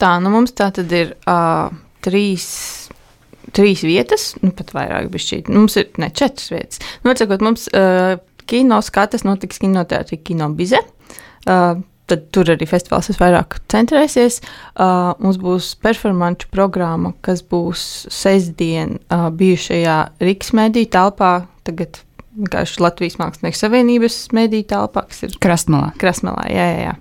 Tā, 0.00 0.16
nu 0.22 0.32
mums 0.34 0.54
tā 0.56 0.68
tad 0.74 0.92
ir 0.92 1.16
uh, 1.24 1.72
trīs. 2.04 2.48
Trīs 3.54 3.84
vietas, 3.86 4.32
nu 4.42 4.50
pat 4.56 4.72
vairāk 4.74 5.10
bija 5.12 5.22
šī. 5.22 5.36
Mums 5.52 5.76
ir 5.78 5.90
ne 6.00 6.08
četras 6.10 6.48
vietas. 6.50 6.80
Nu, 7.04 7.12
atsakot, 7.12 7.42
mums 7.44 7.68
uh, 7.76 8.16
kino 8.50 8.80
skatas 8.82 9.22
notiks 9.22 9.60
kinoteātrī 9.62 10.18
Kino 10.24 10.48
Bize. 10.56 10.80
Uh, 11.44 11.76
tad 12.10 12.26
tur 12.34 12.50
arī 12.52 12.66
festivāls 12.68 13.12
vairāk 13.20 13.58
centrēsies. 13.72 14.40
Uh, 14.74 15.12
mums 15.22 15.38
būs 15.40 15.74
performanču 15.84 16.50
programma, 16.52 17.14
kas 17.24 17.44
būs 17.46 17.84
sestdien 18.12 18.98
uh, 19.06 19.28
bijušajā 19.34 19.98
Rīgas 20.24 20.52
mediju 20.56 20.90
telpā, 20.96 21.32
tagad 21.68 22.00
vienkārši 22.38 22.82
Latvijas 22.82 23.18
Mākslinieku 23.20 23.58
Savienības 23.58 24.18
mediju 24.34 24.66
telpā, 24.74 25.06
kas 25.10 25.24
ir 25.26 25.34
Krasmalā. 25.42 25.92
Krasmalā, 26.00 26.46
jā, 26.50 26.68
jā. 26.70 26.92
jā. 26.92 26.94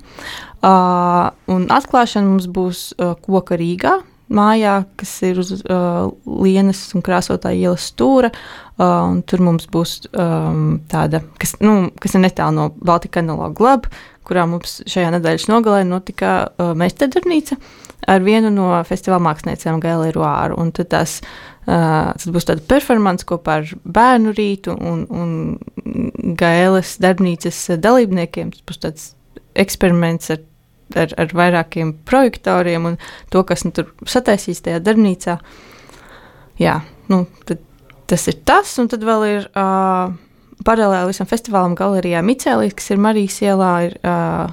Uh, 0.64 1.30
un 1.52 1.68
atklāšana 1.74 2.30
mums 2.30 2.48
būs 2.52 2.92
uh, 2.96 3.16
Koka 3.24 3.58
Rīgā. 3.60 4.00
Mājā, 4.34 4.80
kas 4.98 5.12
ir 5.28 5.38
uz 5.42 5.52
uh, 5.60 6.08
Lienas 6.26 6.80
un 6.98 7.04
Krāsotāja 7.06 7.68
ielas 7.68 7.90
stūra. 7.92 8.32
Uh, 8.80 9.20
tur 9.30 9.44
mums 9.46 9.68
būs 9.70 10.00
um, 10.10 10.80
tāda, 10.90 11.22
kas, 11.42 11.58
nu, 11.62 11.92
kas 12.02 12.16
ir 12.16 12.24
netālu 12.24 12.56
no 12.58 12.68
Baltika 12.82 13.22
analoga 13.22 13.68
laba, 13.68 13.92
kurā 14.26 14.48
mums 14.50 14.80
šajā 14.90 15.12
nedēļas 15.18 15.50
nogalē 15.52 15.84
notika 15.86 16.36
uh, 16.48 16.72
meistardarbnīca 16.80 17.60
ar 18.10 18.24
vienu 18.24 18.50
no 18.52 18.72
festivāla 18.88 19.22
māksliniecēm, 19.28 19.84
Gailē 19.84 20.10
Ruāru. 20.16 20.58
Un 20.64 20.72
tad 20.76 20.90
tās 20.96 21.20
uh, 21.22 21.53
Tad 21.66 22.26
būs 22.36 22.48
tāda 22.50 22.64
performance 22.68 23.26
kopā 23.28 23.60
ar 23.62 23.70
bērnu 23.84 24.34
rītu 24.36 24.74
un, 24.76 25.06
un 25.08 26.34
Gailes 26.40 26.98
darbnīcas 27.04 27.60
dalībniekiem. 27.80 28.52
Tas 28.52 28.66
būs 28.68 28.82
tāds 28.84 29.06
eksperiments 29.60 30.34
ar, 30.34 30.42
ar, 31.00 31.14
ar 31.22 31.36
vairākiem 31.40 31.94
projektoriem 32.08 32.90
un 32.92 32.98
to, 33.32 33.46
kas 33.48 33.64
nu, 33.68 33.72
tur 33.76 33.94
sataisīs 34.10 34.64
tajā 34.66 34.82
darbnīcā. 34.84 35.38
Jā, 36.62 36.82
nu, 37.10 37.24
tas 37.48 38.28
ir 38.30 38.42
tas, 38.46 38.76
un 38.82 38.92
tad 38.92 39.06
vēl 39.08 39.28
ir 39.30 39.48
uh, 39.56 40.12
paralēli 40.68 41.14
visam 41.14 41.30
festivālam 41.30 41.78
galerijā 41.80 42.22
Micēlīs, 42.26 42.76
kas 42.78 42.92
ir 42.94 43.02
Marijas 43.02 43.40
ielā, 43.46 43.72
ir 43.88 43.98
uh, 44.04 44.52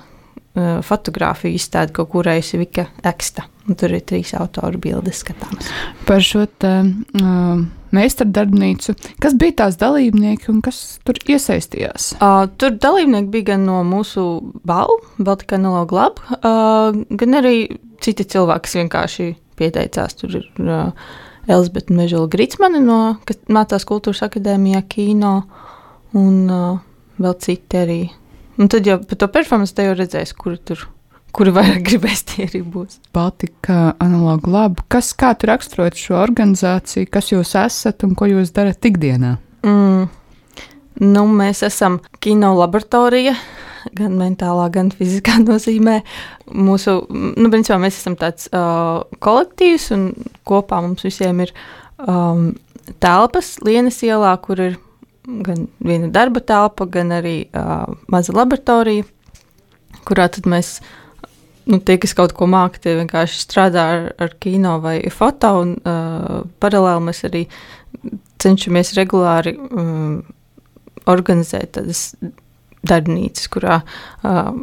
uh, 0.57 0.81
fotografiju 0.87 1.59
izstāde, 1.59 1.95
ko 1.97 2.07
kurējusi 2.11 2.61
Vika 2.61 2.87
Eksta. 3.07 3.47
Un 3.69 3.77
tur 3.79 3.93
ir 3.95 4.03
trīs 4.07 4.33
autoru 4.35 4.81
bildes 4.83 5.21
skatāmas. 5.23 5.69
Par 6.09 6.25
šo 6.25 6.47
te, 6.61 6.73
uh, 7.21 7.63
meistardarbnīcu, 7.95 8.95
kas 9.23 9.37
bija 9.39 9.61
tās 9.65 9.79
dalībnieki 9.81 10.51
un 10.53 10.61
kas 10.65 10.99
tur 11.07 11.19
iesaistījās? 11.31 12.15
Uh, 12.19 12.45
tur 12.61 12.75
dalībnieki 12.83 13.31
bija 13.35 13.53
gan 13.53 13.67
no 13.69 13.81
mūsu 13.87 14.27
balvu, 14.67 15.01
Baltika 15.19 15.59
Analoga 15.59 15.99
Lab, 15.99 16.23
uh, 16.41 17.01
gan 17.11 17.41
arī 17.41 17.57
citi 18.03 18.27
cilvēki, 18.35 18.67
kas 18.67 18.79
vienkārši 18.81 19.33
pieteicās. 19.61 20.17
Tur 20.19 20.39
ir 20.41 20.47
uh, 20.65 21.11
Elizabete 21.51 21.95
Mežela 21.97 22.31
Gritsmane, 22.31 22.81
no, 22.85 23.01
kas 23.29 23.41
mācās 23.51 23.87
kultūras 23.89 24.23
akadēmijā 24.27 24.83
kino, 24.91 25.35
un 26.17 26.41
uh, 26.51 26.81
vēl 27.21 27.37
citi 27.43 27.81
arī 27.81 28.01
Un 28.61 28.69
tad 28.69 28.85
jau 28.85 28.99
par 29.01 29.17
to 29.17 29.29
performanci 29.33 29.77
te 29.77 29.87
jau 29.87 29.95
redzēs, 29.97 30.35
kur 30.37 30.59
tur. 30.61 30.85
Kuri 31.31 31.53
vairāk 31.55 31.85
gribēs, 31.89 32.25
tie 32.27 32.45
arī 32.49 32.61
būs. 32.67 32.99
Baltika 33.15 33.95
analogu 34.03 34.51
labu. 34.53 34.85
Kas 34.93 35.13
kā 35.17 35.33
tu 35.39 35.49
raksturot 35.49 35.97
šo 35.97 36.19
organizāciju, 36.21 37.09
kas 37.13 37.31
jūs 37.33 37.55
esat 37.59 38.05
un 38.07 38.17
ko 38.19 38.29
jūs 38.29 38.53
darat 38.57 38.85
ikdienā? 38.91 39.37
Mm. 39.65 40.09
Nu, 41.01 41.23
mēs 41.33 41.63
esam 41.65 42.01
kino 42.21 42.51
laboratorija, 42.59 43.33
gan 43.97 44.19
mentālā, 44.21 44.67
gan 44.75 44.91
fiziskā 44.93 45.39
nozīmē. 45.47 46.01
Mūsu, 46.53 46.99
nu, 47.09 47.49
principā 47.49 47.79
mēs 47.81 48.03
esam 48.03 48.19
tāds 48.21 48.51
uh, 48.53 49.07
kolektīvs, 49.25 49.89
un 49.97 50.11
kopā 50.49 50.83
mums 50.85 51.07
visiem 51.07 51.47
ir 51.47 51.55
um, 52.05 52.51
telpas 53.01 53.55
Lienas 53.65 54.03
ielā, 54.05 54.35
kur 54.45 54.61
ir 54.67 54.79
gan 55.27 55.67
viena 55.85 56.09
darba 56.13 56.41
telpa, 56.41 56.87
gan 56.89 57.13
arī 57.15 57.45
uh, 57.53 57.85
maza 58.13 58.35
laboratorija, 58.37 59.05
kurā 60.09 60.29
mēs, 60.49 60.79
nu, 61.69 61.81
tie, 61.85 61.99
kas 62.01 62.15
kaut 62.17 62.35
ko 62.37 62.49
māca, 62.51 62.81
tie 62.81 62.97
vienkārši 62.99 63.43
strādā 63.45 63.87
ar, 63.95 64.11
ar 64.19 64.35
kino 64.41 64.79
vai 64.85 64.99
foto, 65.13 65.53
un 65.65 65.77
uh, 65.79 66.43
paralēli 66.63 67.07
mēs 67.11 67.25
arī 67.29 67.47
cenšamies 68.41 68.95
regulāri 68.97 69.57
um, 69.59 70.21
organizēt 71.11 71.75
tādas 71.77 72.15
darbnīcas, 72.87 73.51
kurā 73.53 73.83
uh, 73.83 74.55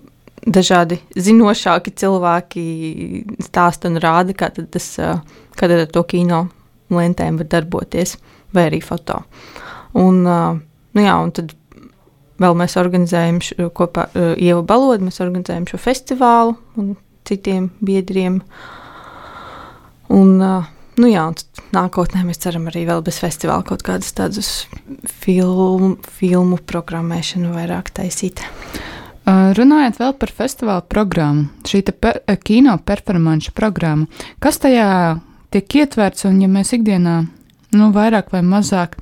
dažādi 0.48 0.98
zinošāki 1.14 1.94
cilvēki 2.02 2.66
stāsta 3.46 3.92
un 3.92 4.02
rāda, 4.02 4.34
kā 4.34 4.50
tas, 4.58 4.90
uh, 5.04 5.22
kā 5.58 5.70
ar 5.70 5.86
to 5.94 6.04
kino 6.10 6.48
lentēm 6.90 7.38
var 7.38 7.50
darboties, 7.52 8.16
vai 8.56 8.70
arī 8.72 8.82
foto. 8.82 9.22
Uh, 9.22 9.68
Un, 9.96 10.24
nu 10.24 11.04
jā, 11.04 11.16
un 11.24 11.32
tad 11.36 11.54
vēl 12.42 12.58
mēs 12.58 12.78
organizējam 12.80 13.42
šo, 13.44 13.70
kopā 13.76 14.08
ar 14.14 14.42
Ievu 14.42 14.64
Balodu, 14.68 15.08
mēs 15.08 15.22
organizējam 15.24 15.68
šo 15.70 15.80
festivālu 15.82 16.58
un 16.80 16.96
citiem 17.28 17.70
biedriem. 17.84 18.42
Un, 20.14 20.36
nu 20.38 21.10
jā, 21.12 21.26
un 21.28 21.66
nākotnē 21.76 22.24
mēs 22.28 22.42
ceram 22.44 22.70
arī 22.72 22.86
vēl 22.88 23.04
bez 23.06 23.20
festivāla 23.24 23.66
kaut 23.68 23.84
kādas 23.86 24.14
tādas 24.16 24.52
filmu, 25.24 25.96
filmu 26.20 26.60
programmēšanu 26.70 27.52
vairāk 27.56 27.92
taisīt. 27.98 28.44
Runājot 29.28 29.98
vēl 30.00 30.14
par 30.16 30.32
festivāla 30.32 30.86
programmu, 30.88 31.50
šī 31.68 31.82
per, 32.00 32.22
kino 32.48 32.78
performance 32.80 33.52
programma, 33.52 34.08
kas 34.40 34.62
tajā 34.64 35.18
tiek 35.52 35.76
ietverts 35.82 36.24
un 36.30 36.40
ja 36.40 36.48
mēs 36.52 36.72
ikdienā 36.78 37.26
nu, 37.78 37.90
vairāk 37.96 38.32
vai 38.34 38.42
mazāk 38.46 38.98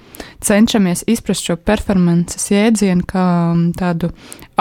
cenšamies 0.45 1.05
izprast 1.11 1.47
šo 1.47 1.55
performances 1.57 2.49
jēdzienu 2.51 3.05
kā 3.09 3.25
um, 3.53 3.69
tādu 3.77 4.11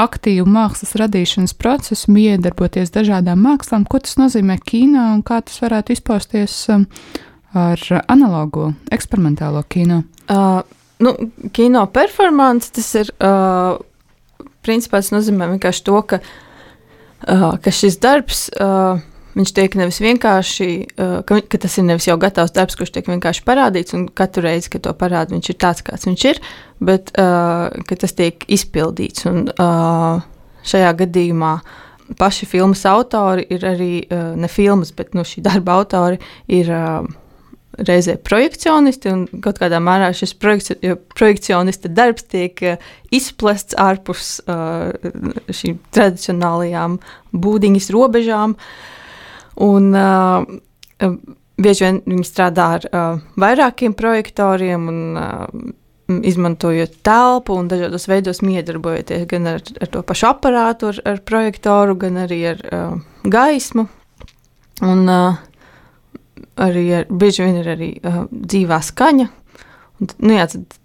aktīvu 0.01 0.47
mākslas 0.51 0.97
radīšanas 0.99 1.55
procesu, 1.59 2.15
iedarboties 2.19 2.95
dažādām 2.95 3.43
mākslām, 3.45 3.87
ko 3.87 4.01
tas 4.03 4.17
nozīmē 4.21 4.59
kino 4.65 5.11
un 5.17 5.23
kā 5.27 5.41
tas 5.45 5.61
varētu 5.63 5.95
izpausties 5.95 6.57
um, 6.73 6.87
ar 7.55 7.81
analogo, 8.11 8.73
eksperimentālo 8.95 9.63
kino. 9.71 10.03
Uh, 10.27 10.63
nu, 11.05 11.15
kino 11.55 11.87
performance 11.95 12.73
tas 12.75 12.91
ir, 12.99 13.13
uh, 13.23 13.79
principā 14.67 15.03
tas 15.03 15.13
nozīmē 15.15 15.53
vienkārši 15.55 15.85
to, 15.87 16.01
ka, 16.11 16.21
uh, 17.29 17.51
ka 17.63 17.75
šis 17.75 18.01
darbs 18.03 18.49
uh, 18.59 19.03
Viņš 19.35 19.51
tiek 19.51 19.73
nevis 19.79 19.99
vienkārši, 20.03 20.69
uh, 20.95 21.17
ka, 21.27 21.41
ka 21.51 21.59
tas 21.65 21.75
ir 21.81 21.89
nevis 21.89 22.07
jau 22.07 22.15
gatavs 22.23 22.55
darbs, 22.55 22.77
kurš 22.79 22.93
tiek 22.95 23.09
vienkārši 23.11 23.43
parādīts, 23.47 23.97
un 23.97 24.07
katru 24.07 24.45
reizi, 24.47 24.71
kad 24.71 24.85
to 24.87 24.93
parāda, 24.99 25.35
viņš 25.35 25.51
ir 25.51 25.59
tāds, 25.59 25.83
kāds 25.87 26.07
viņš 26.07 26.27
ir, 26.31 26.39
bet 26.85 27.11
uh, 27.19 27.75
tas 27.91 28.15
tiek 28.15 28.47
izpildīts. 28.55 29.27
Un, 29.31 29.49
uh, 29.51 30.23
šajā 30.65 30.95
gadījumā 31.03 31.57
paši 32.21 32.47
filmas 32.47 32.85
autori 32.87 33.47
ir 33.53 33.65
arī 33.67 33.93
ne 34.37 34.49
filmas, 34.49 34.93
bet 34.97 35.15
nu, 35.17 35.25
šī 35.27 35.45
darba 35.45 35.81
autori 35.81 36.23
ir. 36.53 36.73
Reizē 37.75 38.13
projekcionisti, 38.23 39.11
un 39.11 39.41
kaut 39.43 39.57
kādā 39.59 39.81
mērā 39.83 40.13
šis 40.15 40.37
projekci 40.39 40.77
projekcionista 41.11 41.91
darbs 41.91 42.23
tiek 42.31 42.61
izplests 43.11 43.75
ārpus 43.83 44.37
šīm 44.47 45.81
tradicionālajām 45.91 47.01
būdiņas 47.35 47.91
robežām. 47.97 48.55
Uh, 48.55 48.94
Un, 49.63 49.91
uh, 49.95 51.11
bieži 51.61 51.87
vien 51.87 52.03
viņi 52.09 52.27
strādā 52.27 52.69
ar 52.79 52.87
uh, 52.91 53.25
vairākiem 53.41 53.95
projektoriem 53.95 54.89
un 54.91 55.01
uh, 55.21 55.47
izmantojot 56.27 56.99
telpu 57.07 57.57
un 57.57 57.69
dažādos 57.71 58.09
veidos 58.11 58.43
miedarbojoties 58.45 59.25
gan 59.31 59.49
ar, 59.55 59.63
ar 59.81 59.91
to 59.93 60.03
pašu 60.05 60.29
aparātu, 60.33 60.93
ar, 60.93 61.01
ar 61.15 61.23
projektoru, 61.25 61.97
gan 62.01 62.21
arī 62.27 62.41
ar 62.53 62.63
uh, 62.69 62.99
gaismu. 63.25 63.87
Un 64.85 65.09
uh, 65.09 65.41
arī 66.61 66.85
ar, 67.01 67.09
bieži 67.09 67.47
vien 67.47 67.63
ir 67.63 67.73
arī 67.77 67.91
uh, 68.03 68.25
dzīvā 68.31 68.81
skaņa. 68.85 69.29
Un, 70.03 70.15
nu, 70.19 70.35
jā, 70.35 70.49
tad 70.51 70.79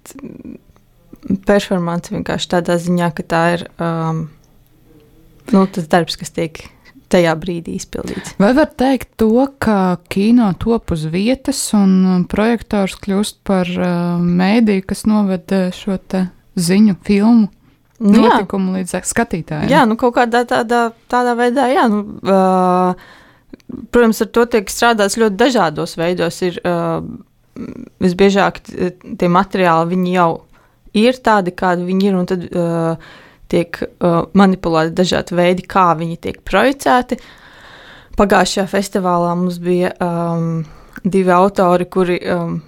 performance 1.49 2.13
vienkārši 2.13 2.51
tādā 2.53 2.77
ziņā, 2.79 3.09
ka 3.17 3.25
tā 3.27 3.43
ir 3.57 3.65
um, 3.81 4.27
nu, 5.51 5.65
tas 5.65 5.89
darbs, 5.91 6.15
kas 6.19 6.31
tiek 6.35 6.61
tajā 7.11 7.35
brīdī 7.39 7.75
izpildīts. 7.79 8.35
Vai 8.41 8.51
var 8.57 8.69
teikt 8.79 9.15
to, 9.21 9.45
ka 9.61 9.99
kino 10.11 10.51
top 10.61 10.93
uz 10.95 11.05
vietas 11.11 11.61
un 11.77 12.25
projektors 12.29 12.97
kļūst 13.01 13.39
par 13.47 13.69
uh, 13.75 14.17
mēdīju, 14.21 14.87
kas 14.89 15.05
noved 15.09 15.55
šo 15.75 15.97
ziņu 16.59 16.99
filmu? 17.07 17.49
Nu, 17.99 18.21
notikumu 18.23 18.77
jā. 18.77 18.79
līdz 18.79 19.09
skatītājiem. 19.09 19.71
Jā, 19.73 19.81
nu 19.83 19.97
kaut 19.99 20.13
kādā 20.15 20.45
tādā, 20.47 20.85
tādā 21.11 21.33
veidā, 21.35 21.65
jā. 21.67 21.83
Nu, 21.91 22.05
uh, 22.23 22.93
protams, 23.91 24.21
ar 24.23 24.29
to 24.31 24.45
tiek 24.53 24.71
strādāts 24.71 25.19
ļoti 25.19 25.35
dažādos 25.35 25.97
veidos. 25.99 26.37
Ir, 26.47 26.61
uh, 26.63 27.01
visbiežāk 27.99 28.61
tie 28.69 29.31
materiāli 29.31 29.95
viņi 29.95 30.13
jau 30.15 30.29
ir 30.99 31.19
tādi, 31.23 31.53
kādi 31.55 31.87
viņi 31.89 32.07
ir, 32.07 32.15
un 32.19 32.29
tad 32.29 32.45
uh, 32.49 33.11
tiek 33.51 33.79
uh, 33.83 34.23
manipulēti 34.37 34.95
dažādi 34.97 35.37
veidi, 35.37 35.67
kā 35.69 35.91
viņi 35.99 36.19
tiek 36.25 36.41
projicēti. 36.47 37.19
Pagājušajā 38.19 38.67
festivālā 38.69 39.31
mums 39.39 39.59
bija 39.63 39.93
um, 40.03 40.65
divi 41.03 41.31
autori, 41.31 41.87
kuri 41.89 42.19
um, 42.27 42.59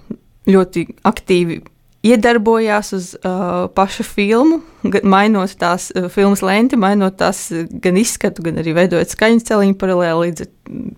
ļoti 0.48 0.88
aktīvi 1.08 1.60
iedarbojās 2.02 2.94
uz 2.98 3.10
uh, 3.20 3.68
pašu 3.76 4.04
filmu, 4.08 4.62
mainot 5.04 5.54
tās 5.62 5.90
uh, 5.94 6.08
filmas 6.10 6.42
lenti, 6.46 6.80
mainot 6.80 7.18
tās 7.20 7.44
uh, 7.54 7.68
gan 7.84 8.00
izskatu, 8.02 8.46
gan 8.46 8.58
arī 8.62 8.74
veidojot 8.78 9.14
skaņas 9.14 9.46
celiņu 9.52 9.78
paralēli 9.82 10.30
līdz 10.30 10.48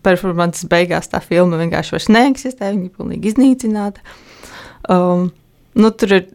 performances 0.06 0.70
beigās. 0.72 1.12
Tā 1.12 1.20
filma 1.24 1.60
vienkārši 1.60 1.98
vairs 1.98 2.10
neeksistē, 2.14 2.72
viņa 2.72 2.88
ir 2.88 2.96
pilnīgi 2.96 3.34
iznīcināta. 3.34 4.06
Um, 4.92 5.30
nu, 5.76 5.92
tur 5.92 6.18
ir 6.20 6.28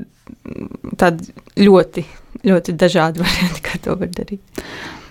tādi 1.00 1.32
ļoti, 1.61 2.04
ļoti 2.46 2.74
dažādi 2.79 3.20
varianti, 3.24 3.64
kā 3.64 3.81
to 3.85 3.96
var 3.98 4.12
darīt. 4.14 4.62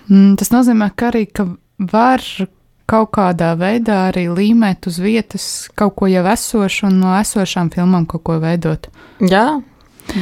Mm, 0.08 0.36
tas 0.40 0.52
nozīmē, 0.54 0.92
ka 0.96 1.10
arī 1.12 1.26
ka 1.28 1.48
var 1.78 2.24
kaut 2.88 3.10
kādā 3.12 3.52
veidā 3.60 4.06
arī 4.08 4.24
līmēt 4.32 4.88
uz 4.88 4.96
vietas 5.02 5.68
kaut 5.76 5.98
ko 5.98 6.08
jau 6.08 6.24
esošu 6.32 6.88
un 6.88 7.02
no 7.02 7.12
esošām 7.18 7.68
filmām 7.74 8.06
kaut 8.08 8.24
ko 8.24 8.38
veidot. 8.40 8.88
Jā, 9.20 9.60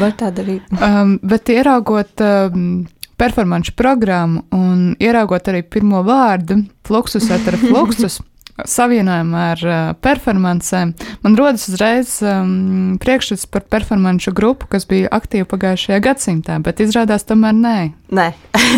var 0.00 0.16
tā 0.18 0.32
darīt. 0.34 0.66
Um, 0.74 1.16
bet 1.22 1.52
ieraugot 1.54 2.24
um, 2.26 2.86
performanču 3.16 3.76
programmu 3.78 4.42
un 4.56 4.96
ieraugot 4.98 5.52
arī 5.52 5.62
pirmo 5.62 6.02
vārdu, 6.06 6.64
fluksus 6.86 7.30
etra 7.30 7.60
fluksus. 7.60 8.20
savienojumā 8.64 9.42
ar 9.52 9.62
uh, 9.66 9.78
performancēm, 10.00 10.92
man 11.24 11.36
rodas 11.36 11.66
uzreiz 11.68 12.16
um, 12.24 12.96
priekšstats 13.02 13.48
par 13.52 13.66
performanču 13.68 14.32
grupu, 14.36 14.68
kas 14.72 14.86
bija 14.88 15.10
aktīva 15.12 15.48
pagājušajā 15.50 15.98
gadsimtā, 16.04 16.58
bet 16.64 16.80
izrādās 16.84 17.26
tomēr 17.28 17.56
nē. 17.56 17.78
Nē, 18.16 18.28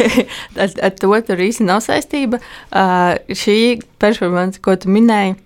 ar, 0.65 0.73
ar 0.89 0.97
to 0.99 1.13
tur 1.29 1.45
īsti 1.45 1.67
nav 1.69 1.85
saistība. 1.87 2.41
Uh, 2.73 3.15
šī 3.31 3.59
performance, 4.03 4.59
ko 4.65 4.75
tu 4.81 4.91
minēji, 4.95 5.37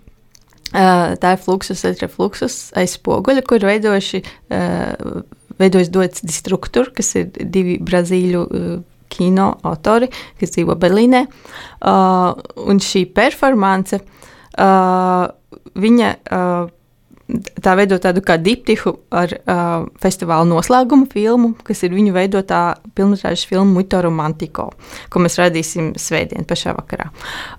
uh, 0.73 1.13
tā 1.21 1.35
ir 1.37 1.43
fluksus, 1.45 1.85
refluksus 2.01 2.63
aiz 2.79 2.97
spoguļa, 2.97 3.45
kur 3.49 3.69
veidojuši, 3.69 4.23
uh, 4.55 5.21
veidojas 5.61 5.93
dots 5.93 6.25
destruktur, 6.25 6.89
kas 6.97 7.13
ir 7.21 7.29
divi 7.37 7.77
brazīļu 7.85 8.47
uh, 8.47 8.73
kino 9.13 9.51
autori, 9.69 10.09
kas 10.41 10.55
dzīvo 10.55 10.73
Berlīnē. 10.81 11.27
Uh, 11.85 12.33
un 12.65 12.81
šī 12.81 13.05
performance 13.13 14.01
Uh, 14.01 14.19
viņa 14.59 16.15
uh, 16.29 16.71
tā 17.63 17.75
veido 17.79 17.99
tādu 18.03 18.23
kā 18.25 18.37
diptihu 18.41 18.95
ar 19.15 19.33
uh, 19.33 19.85
festivāla 20.03 20.47
noslēgumu 20.49 21.09
filmu, 21.13 21.53
kas 21.65 21.83
ir 21.87 21.95
viņu 21.95 22.15
veidotā 22.17 22.63
pilnmetrāžas 22.97 23.47
filma 23.49 23.71
Muito 23.73 24.01
Romantico, 24.03 24.71
ko 25.09 25.23
mēs 25.23 25.39
rādīsim 25.41 25.93
svētdien 26.01 26.47
pašā 26.49 26.75
vakarā. 26.77 27.09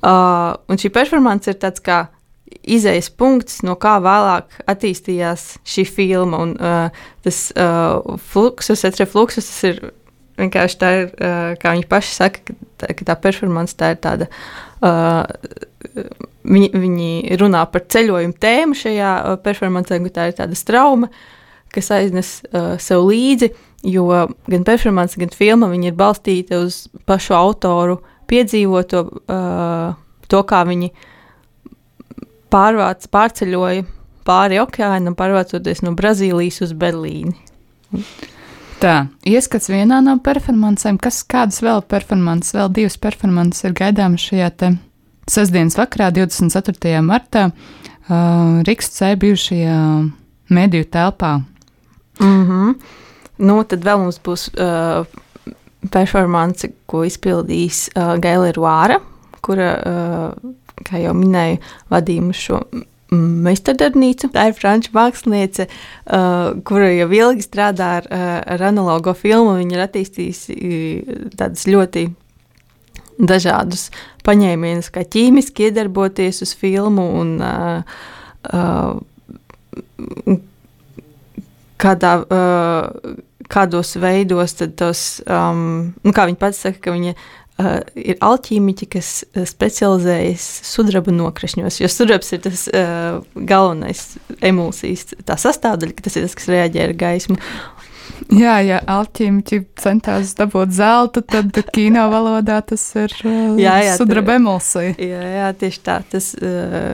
Uh, 0.02 0.54
un 0.70 0.82
šī 0.82 0.94
performance 0.94 1.50
ir 1.50 1.60
tāds 1.62 1.84
kā 1.84 2.06
izējas 2.70 3.10
punkts, 3.18 3.62
no 3.66 3.76
kā 3.80 3.98
vēlāk 4.04 4.62
attīstījās 4.70 5.48
šī 5.68 5.88
filma. 5.90 6.44
Un, 6.46 6.56
uh, 6.60 7.04
tas 7.26 7.46
uh, 7.58 8.18
fluksus, 8.32 8.86
etrefluksus, 8.88 9.50
tas 9.50 9.70
ir 9.72 9.82
vienkārši 10.40 10.80
tā, 10.82 10.92
ir, 11.02 11.12
kā 11.62 11.76
viņi 11.76 11.90
paši 11.90 12.16
saka, 12.16 12.44
ka 12.48 12.64
ka 12.92 13.06
tā 13.08 13.16
performance 13.22 13.78
tā 13.80 13.94
ir 13.94 14.02
tāda. 14.04 14.32
Uh, 14.84 15.24
Viņi, 16.44 16.70
viņi 16.76 17.38
runā 17.40 17.62
par 17.72 17.86
ceļojumu 17.94 18.36
tēmu 18.42 18.76
šajā 18.76 19.12
performancē, 19.46 20.00
ka 20.04 20.12
tā 20.12 20.26
ir 20.28 20.36
tāda 20.36 20.58
trauma, 20.68 21.08
kas 21.72 21.88
aiznes 21.96 22.32
uh, 22.50 22.74
sev 22.82 23.06
līdzi, 23.08 23.52
jo 23.88 24.08
gan 24.52 24.66
performance, 24.68 25.20
gan 25.20 25.32
filma 25.32 25.70
ir 25.76 25.96
balstīta 25.96 26.60
uz 26.66 26.88
pašu 27.08 27.38
autoru 27.38 28.02
piedzīvoto, 28.28 29.06
uh, 29.24 29.96
to, 30.28 30.44
kā 30.50 30.64
viņi 30.68 30.92
pārvāc, 32.52 33.08
pārceļoja 33.14 33.86
pāri 34.28 34.60
okeānam, 34.64 35.16
pārvācoties 35.20 35.84
no 35.86 35.96
Brazīlijas 35.96 36.60
uz 36.66 36.76
Berlīni. 36.76 37.36
Tā, 38.84 39.06
ieskats 39.24 39.70
vienā 39.72 40.02
no 40.04 40.18
performancēm, 40.20 40.98
kas 41.00 41.22
kādas 41.24 41.62
vēl 41.64 41.86
performances, 41.88 42.52
vēl 42.52 42.68
divas 42.76 42.98
performances 43.00 43.64
ir 43.64 43.76
gaidāmas 43.78 44.26
šajā 44.28 44.50
te 44.60 44.72
Sesdienas 45.32 45.78
vakarā, 45.80 46.10
24. 46.12 47.00
martā, 47.00 47.46
uh, 47.48 48.60
Rīgas 48.68 49.00
bijušajā 49.22 49.78
mediju 50.52 50.90
telpā. 50.92 51.38
Mm 52.20 52.44
-hmm. 52.50 52.76
Nu, 53.38 53.64
tad 53.64 53.86
vēl 53.88 54.04
mums 54.04 54.20
būs 54.20 54.50
uh, 54.52 55.06
performance, 55.90 56.68
ko 56.86 57.06
izpildīs 57.08 57.90
uh, 57.96 58.20
Gaila 58.20 58.52
Ruāra, 58.52 59.00
kura, 59.42 59.70
uh, 59.80 60.52
kā 60.84 61.00
jau 61.00 61.14
minēju, 61.14 61.58
vadīja 61.90 62.34
šo 62.34 62.60
meistardarbnīcu. 63.14 64.32
Tā 64.34 64.50
ir 64.50 64.58
franču 64.58 64.94
māksliniece, 64.96 65.68
uh, 65.70 66.54
kura 66.68 66.90
jau 66.94 67.10
ilgi 67.14 67.46
strādā 67.46 67.90
ar, 68.02 68.10
uh, 68.10 68.36
ar 68.56 68.68
analogo 68.72 69.16
filmu. 69.18 69.58
Viņa 69.62 69.78
ir 69.78 69.86
attīstījusi 69.88 70.58
uh, 70.58 71.30
tādas 71.40 71.68
ļoti 71.70 72.08
dažādus 73.20 73.90
paņēmienus, 74.26 74.90
kā 74.94 75.04
ķīmiski 75.06 75.70
iedarboties 75.70 76.42
uz 76.46 76.54
filmu 76.58 77.06
un 77.20 77.36
uh, 77.44 77.84
uh, 78.54 80.38
kādā, 81.84 82.14
uh, 82.24 83.16
kādos 83.54 83.96
veidos 84.02 84.58
tos, 84.80 85.22
um, 85.28 85.94
nu, 86.04 86.16
kā 86.16 86.28
viņi 86.30 86.40
pats 86.42 86.64
saka, 86.66 86.80
ka 86.88 86.96
viņa 86.96 87.16
uh, 87.62 87.80
ir 88.00 88.18
alķīmiķi, 88.24 88.90
kas 88.96 89.12
specializējas 89.50 90.48
sudraba 90.68 91.14
nokrašņos, 91.16 91.80
jo 91.84 91.92
sudrabs 91.92 92.34
ir 92.36 92.44
tas 92.46 92.66
uh, 92.72 93.22
galvenais 93.36 94.06
emulsijas 94.42 95.14
tā 95.28 95.38
sastāvdaļa, 95.40 95.98
tas 96.04 96.20
ir 96.20 96.28
tas, 96.28 96.38
kas 96.40 96.52
reaģē 96.54 96.88
ar 96.90 96.98
gaismu. 97.06 97.40
Jā, 98.34 98.58
ja 98.64 98.80
alķīmiķi 98.88 99.60
centās 99.80 100.34
dabūt 100.38 100.74
zeltu, 100.76 101.24
tad 101.28 101.56
kino 101.76 102.06
valodā 102.12 102.62
tas 102.66 102.84
ir 103.00 103.14
uh, 103.24 103.56
jā, 103.66 103.80
jā, 103.88 103.98
sudraba 104.00 104.38
emulsija. 104.40 104.96
Jā, 104.98 105.24
jā, 105.38 105.50
tieši 105.60 105.84
tā. 105.84 106.00
Tas, 106.14 106.34
uh, 106.40 106.94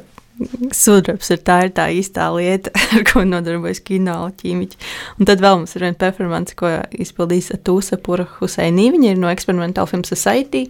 Sudrabs 0.76 1.30
ir 1.34 1.42
tā, 1.44 1.58
ir 1.68 1.74
tā 1.76 1.90
īstā 1.92 2.30
lieta, 2.36 2.72
ar 2.96 3.06
ko 3.08 3.26
nodarbojas 3.28 3.82
kino 3.86 4.16
alķīmiķi. 4.26 4.80
Un 5.20 5.30
tad 5.30 5.44
vēl 5.44 5.62
mums 5.62 5.76
ir 5.76 5.86
viena 5.88 6.00
performance, 6.00 6.56
ko 6.60 6.72
izpildīs 6.96 7.52
Tūsa 7.68 8.00
Pura 8.04 8.28
Huseinī. 8.38 8.90
Viņa 8.96 9.14
ir 9.14 9.22
no 9.22 9.32
Experimental 9.34 9.90
Film 9.92 10.06
Society, 10.08 10.66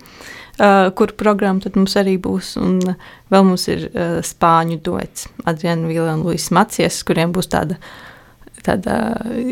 uh, 0.57 0.89
kur 0.97 1.13
programma 1.19 1.61
tad 1.65 1.77
mums 1.79 1.97
arī 2.01 2.17
būs. 2.21 2.55
Un 2.61 2.79
vēl 3.29 3.47
mums 3.47 3.67
ir 3.69 3.89
uh, 3.91 4.19
spāņu 4.25 4.81
dots 4.85 5.29
Adriana 5.49 5.89
Vila 5.91 6.17
un 6.17 6.25
Luis 6.25 6.49
Macies, 6.55 7.03
kuriem 7.07 7.35
būs 7.35 7.51
tāda 7.53 7.77
tāda 8.63 8.93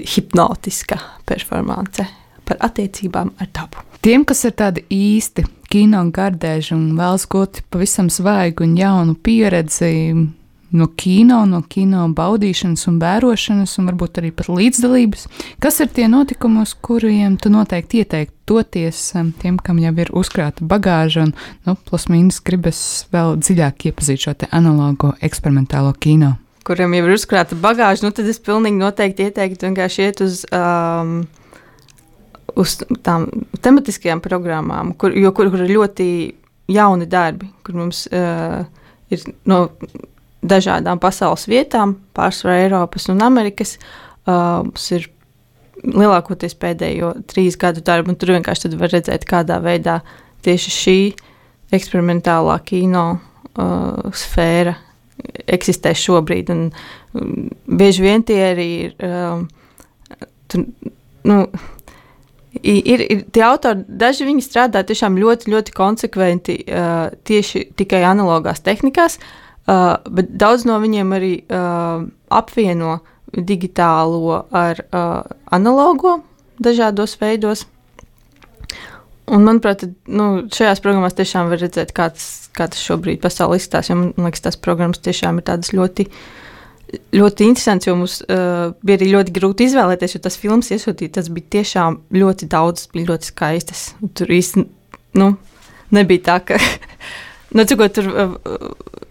hipnotiska 0.04 0.98
performance 1.28 2.06
par 2.48 2.60
attiecībām 2.68 3.34
ar 3.42 3.50
dabu. 3.56 3.84
Tiem, 4.04 4.24
kas 4.28 4.46
ir 4.48 4.56
tādi 4.58 4.84
īsti 4.94 5.46
kino 5.72 6.04
gardēži 6.14 6.76
un 6.76 6.90
vēlas 6.98 7.28
gūt 7.30 7.62
pavisam 7.74 8.12
svaigu 8.14 8.66
un 8.68 8.76
jaunu 8.80 9.16
pieredzi 9.16 9.94
no 10.72 10.88
kino, 10.96 11.46
no 11.46 11.62
kino 11.70 12.08
baudīšanas 12.16 12.88
un 12.90 12.98
vērošanas, 13.02 13.78
un 13.80 13.88
varbūt 13.92 14.20
arī 14.22 14.32
pat 14.36 14.50
līdzdalības, 14.52 15.28
kas 15.64 15.80
ir 15.84 15.92
tie 15.96 16.08
notikumi, 16.12 16.64
uz 16.66 16.74
kuriem 16.84 17.38
tu 17.40 17.52
noteikti 17.54 18.04
ieteiktu 18.04 18.36
doties 18.48 19.00
um, 19.20 19.32
tiem, 19.42 19.60
kam 19.64 19.80
jau 19.84 19.94
ir 20.04 20.12
uzkrāta 20.16 20.68
bagāža, 20.68 21.28
un, 21.28 21.34
nu, 21.68 21.78
plus 21.88 22.08
mīnus 22.12 22.42
gribas 22.44 22.82
vēl 23.14 23.38
dziļāk 23.44 23.90
iepazīt 23.92 24.28
šo 24.28 24.36
analogo 24.52 25.14
eksperimentālo 25.24 25.94
kino? 26.00 26.36
Kuriem 26.68 26.98
jau 26.98 27.06
ir 27.08 27.16
uzkrāta 27.16 27.56
bagāža, 27.60 28.04
nu, 28.04 28.12
tad 28.16 28.28
es 28.28 28.42
pilnīgi 28.44 28.80
noteikti 28.80 29.30
ieteiktu 29.30 29.70
vienkārši 29.70 30.08
iet 30.08 30.24
uz, 30.24 30.42
um, 30.52 31.22
uz 32.58 32.78
tām 33.06 33.28
tematiskajām 33.64 34.22
programmām, 34.24 34.94
kur, 35.00 35.16
jo, 35.16 35.32
kur, 35.36 35.52
kur 35.54 35.64
ir 35.66 35.76
ļoti 35.76 36.08
jauni 36.74 37.08
darbi, 37.10 37.50
kur 37.66 37.78
mums 37.80 38.06
uh, 38.12 38.64
ir 39.14 39.24
no 39.48 39.68
dažādām 40.48 41.00
pasaules 41.02 41.48
vietām, 41.50 41.96
pārsvarā 42.16 42.64
Eiropas 42.66 43.08
un 43.12 43.24
Amerikas. 43.26 43.78
Uh, 44.28 44.66
mums 44.68 44.90
ir 44.96 45.08
lielākoties 45.86 46.58
pēdējo 46.58 47.14
trīs 47.30 47.58
gadu 47.60 47.84
darbu, 47.86 48.12
un 48.12 48.20
tur 48.20 48.34
vienkārši 48.36 48.74
var 48.78 48.92
redzēt, 48.96 49.28
kādā 49.30 49.60
veidā 49.64 50.00
tieši 50.46 50.74
šī 50.74 51.00
eksperimentālā 51.76 52.58
kino 52.66 53.06
uh, 53.14 54.12
sfēra 54.16 54.76
eksistē 55.48 55.94
šobrīd. 55.98 56.52
Un, 56.54 56.68
um, 57.18 57.48
bieži 57.80 58.06
vien 58.06 58.26
tie 58.26 58.42
arī 58.52 58.70
ir. 58.88 58.96
Um, 59.04 59.48
tu, 60.52 60.64
nu, 61.28 61.42
Ir, 62.64 63.04
ir 63.04 63.26
tie 63.34 63.44
autori, 63.46 63.84
daži 63.88 64.28
viņi 64.28 64.46
strādā 64.46 64.84
tiešām 64.88 65.18
ļoti, 65.20 65.52
ļoti 65.54 65.74
konsekventi 65.76 66.58
uh, 66.64 67.10
tieši 67.28 67.68
tikai 67.78 68.04
analogās 68.08 68.64
tehnikās, 68.66 69.18
uh, 69.20 69.98
bet 70.10 70.34
daudz 70.40 70.66
no 70.70 70.80
viņiem 70.84 71.14
arī 71.18 71.34
uh, 71.44 72.06
apvieno 72.34 73.00
digitālo 73.34 74.46
ar 74.56 74.82
uh, 74.88 75.24
analogo 75.54 76.22
dažādos 76.64 77.18
veidos. 77.22 77.66
Un, 79.28 79.44
manuprāt, 79.44 79.84
nu, 80.08 80.48
šajās 80.56 80.80
programmās 80.84 81.18
tiešām 81.18 81.50
var 81.52 81.60
redzēt, 81.60 81.92
kā 81.96 82.08
tas, 82.16 82.48
kā 82.56 82.70
tas 82.72 82.80
šobrīd 82.80 83.20
pasaulē 83.24 83.60
izskatās. 83.60 83.92
Man 83.92 84.14
liekas, 84.16 84.46
tās 84.46 84.60
programmas 84.60 85.04
tiešām 85.04 85.42
ir 85.42 85.48
tādas 85.50 85.74
ļoti, 85.76 86.08
ļoti 87.16 87.48
interesantas, 87.48 87.90
jo 87.90 87.96
mums 88.00 88.20
uh, 88.24 88.72
bija 88.86 89.00
arī 89.00 89.10
ļoti 89.12 89.34
grūti 89.36 89.68
izvēlēties, 89.68 90.16
jo 90.16 90.22
tas 90.24 90.40
filmas 90.40 90.72
iesūtīt, 90.72 91.16
tas 91.18 91.30
bija 91.34 91.58
tiešām 91.58 92.00
ļoti 92.16 92.48
daudz, 92.52 92.88
bija 92.94 93.12
ļoti 93.12 93.32
skaistas. 93.32 93.84
Tur 94.18 94.32
īsti 94.32 94.64
nu, 95.20 95.34
nebija 95.96 96.26
tā, 96.30 96.38
ka 96.48 96.62
nu, 97.56 97.66
cikot, 97.68 97.98
tur 97.98 98.08
uh, 98.14 98.38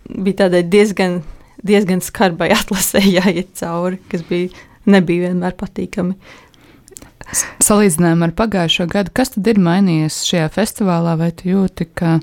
bija 0.09 0.45
tādai 0.45 0.65
diezgan, 0.73 1.21
diezgan 1.67 2.01
skarbai 2.05 2.53
atlasē 2.57 3.05
jāiet 3.05 3.53
cauri, 3.61 4.01
kas 4.12 4.25
bija, 4.31 4.53
nebija 4.89 5.29
vienmēr 5.29 5.57
patīkami. 5.61 6.17
Uh, 6.17 6.46
Salīdzinājumā 7.35 8.29
ar 8.29 8.33
pagājušo 8.39 8.87
gadu, 8.91 9.11
kas 9.17 9.33
tad 9.35 9.49
ir 9.51 9.59
mainījies 9.62 10.21
šajā 10.29 10.47
festivālā? 10.55 11.17
Vai 11.19 11.33
tu 11.35 11.51
jūti, 11.51 11.89
ka 11.99 12.17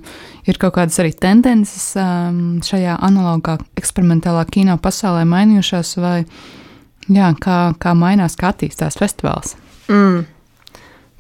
ir 0.48 0.60
kaut 0.62 0.78
kādas 0.78 1.00
arī 1.04 1.12
tendences 1.12 1.90
um, 2.00 2.62
šajā 2.64 2.96
analogā, 3.04 3.58
eksperimentālā 3.80 4.46
kino 4.52 4.78
pasaulē 4.82 5.26
mainījušās, 5.28 5.96
vai 6.00 6.16
jā, 7.12 7.34
kā, 7.44 7.58
kā 7.84 7.96
mainās, 8.00 8.38
kā 8.40 8.54
attīstās 8.54 8.98
festivāls? 9.00 9.58
Mm. 9.92 10.24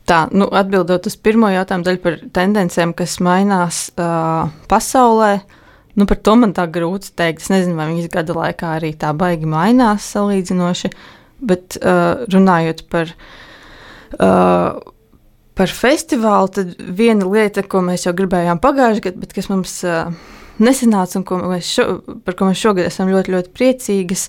Tā, 0.08 0.24
nu, 0.36 0.48
atbildot 0.52 1.08
uz 1.08 1.20
pirmo 1.20 1.52
jautājumu 1.52 1.88
daļu 1.88 2.04
par 2.04 2.18
tendencēm, 2.40 2.96
kas 2.96 3.20
mainās 3.24 3.86
uh, 4.00 4.48
pasaulē, 4.72 5.38
nu, 6.00 6.08
par 6.08 6.20
to 6.24 6.40
man 6.40 6.56
tā 6.56 6.70
grūti 6.72 7.12
teikt. 7.20 7.44
Es 7.44 7.52
nezinu, 7.52 7.76
vai 7.80 7.92
viņas 7.92 8.12
gada 8.16 8.36
laikā 8.40 8.76
arī 8.80 8.96
tā 9.00 9.12
baigi 9.16 9.48
mainās 9.48 10.08
salīdzinoši, 10.16 10.92
bet 11.44 11.80
uh, 11.80 12.24
runājot 12.32 12.88
par 12.92 13.12
uh, 13.12 13.32
Uh, 14.20 14.94
par 15.58 15.70
festivālu, 15.70 16.50
tad 16.54 16.74
viena 16.98 17.28
lieta, 17.30 17.64
ko 17.66 17.84
mēs 17.86 18.08
jau 18.08 18.14
gribējām 18.18 18.62
pagājušajā 18.62 19.06
gadā, 19.06 19.22
bet 19.22 19.36
kas 19.38 19.50
mums 19.52 19.76
uh, 19.86 20.10
nesanāca 20.64 21.20
un 21.20 21.26
ko 21.28 21.40
šo, 21.62 21.86
par 22.26 22.38
ko 22.38 22.50
mēs 22.50 22.62
šogad 22.62 22.90
esam 22.90 23.12
ļoti, 23.14 23.34
ļoti 23.36 23.54
priecīgas, 23.54 24.26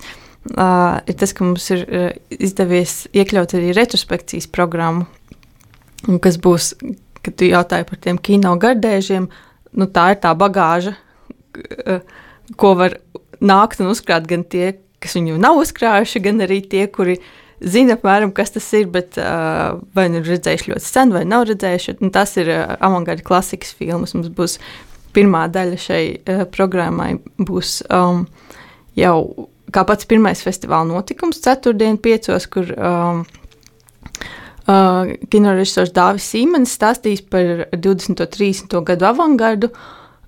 uh, 0.53 1.01
ir 1.09 1.19
tas, 1.21 1.33
ka 1.37 1.47
mums 1.47 1.69
ir 1.73 1.85
uh, 1.87 2.11
izdevies 2.37 3.05
iekļaut 3.17 3.57
arī 3.57 3.73
retrospekcijas 3.77 4.51
programmu, 4.53 5.09
un 6.09 6.21
kas 6.23 6.37
būs, 6.41 6.75
kad 7.25 7.39
tu 7.41 7.49
jautāji 7.49 7.89
par 7.89 8.03
tiem 8.05 8.21
kino 8.21 8.53
gardēžiem, 8.61 9.31
nu, 9.81 9.89
tā 9.89 10.11
ir 10.13 10.21
tā 10.25 10.35
bagāža, 10.37 10.93
uh, 11.57 12.05
ko 12.61 12.75
var 12.81 12.99
nākt 13.41 13.81
un 13.81 13.89
uzkrāt 13.93 14.29
gan 14.29 14.45
tie, 14.45 14.75
kas 15.01 15.17
viņu 15.17 15.41
nav 15.41 15.57
uzkrājuši, 15.61 16.21
gan 16.25 16.45
arī 16.45 16.61
tie, 16.69 16.85
kuri 16.93 17.17
ir 17.17 17.33
zina 17.61 17.99
apmēram, 17.99 18.33
kas 18.35 18.55
tas 18.55 18.67
ir, 18.77 18.89
bet 18.93 19.19
uh, 19.21 19.79
vai 19.97 20.09
nu 20.13 20.21
ir 20.21 20.31
redzējuši 20.35 20.73
ļoti 20.73 20.87
sen, 20.87 21.15
vai 21.15 21.25
nav 21.29 21.47
redzējuši. 21.51 21.97
Tas 22.15 22.37
ir 22.41 22.51
uh, 22.53 22.77
avangarda 22.85 23.25
klasikas 23.27 23.75
filmas. 23.77 24.15
Mums 24.17 24.33
būs 24.35 24.59
pirmā 25.15 25.47
daļa 25.53 25.81
šai 25.81 26.05
uh, 26.15 26.45
programmai, 26.51 27.15
būs 27.39 27.81
um, 27.93 28.25
jau 28.99 29.17
kā 29.75 29.85
pats 29.87 30.07
pirmais 30.09 30.43
festivāla 30.45 30.87
notikums, 30.91 31.41
ceturtdien, 31.43 31.99
piecos, 32.03 32.47
kur 32.51 32.71
um, 32.75 33.25
uh, 34.69 35.15
kinorežisors 35.33 35.95
Dāvis 35.95 36.29
Sīmanis 36.31 36.75
stāstīs 36.79 37.25
par 37.27 37.67
20. 37.75 38.15
un 38.15 38.35
30. 38.39 38.81
gadu 38.91 39.09
avangardu. 39.11 39.73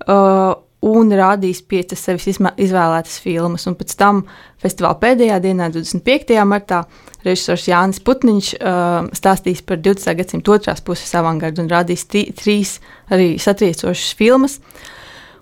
Uh, 0.07 0.55
un 0.85 1.09
rādīs 1.09 1.63
piecas 1.65 2.03
sevis 2.05 2.27
izvēlētas 2.37 3.17
filmas. 3.23 3.65
Un 3.69 3.75
pēc 3.79 3.95
tam 3.97 4.21
festivāla 4.61 4.99
pēdējā 5.01 5.39
dienā, 5.43 5.71
25. 5.73 6.37
martā, 6.45 6.83
režisors 7.25 7.65
Jānis 7.69 8.01
Putniņš 8.05 8.51
uh, 8.57 9.09
stāstīs 9.17 9.63
par 9.65 9.81
20. 9.81 10.13
gadsimta 10.19 10.53
otrās 10.53 10.83
puses 10.85 11.13
avangardu 11.17 11.63
un 11.63 11.71
rādīs 11.71 12.05
trīs 12.07 12.77
arī 13.09 13.35
satriecošas 13.41 14.13
filmas. 14.19 14.59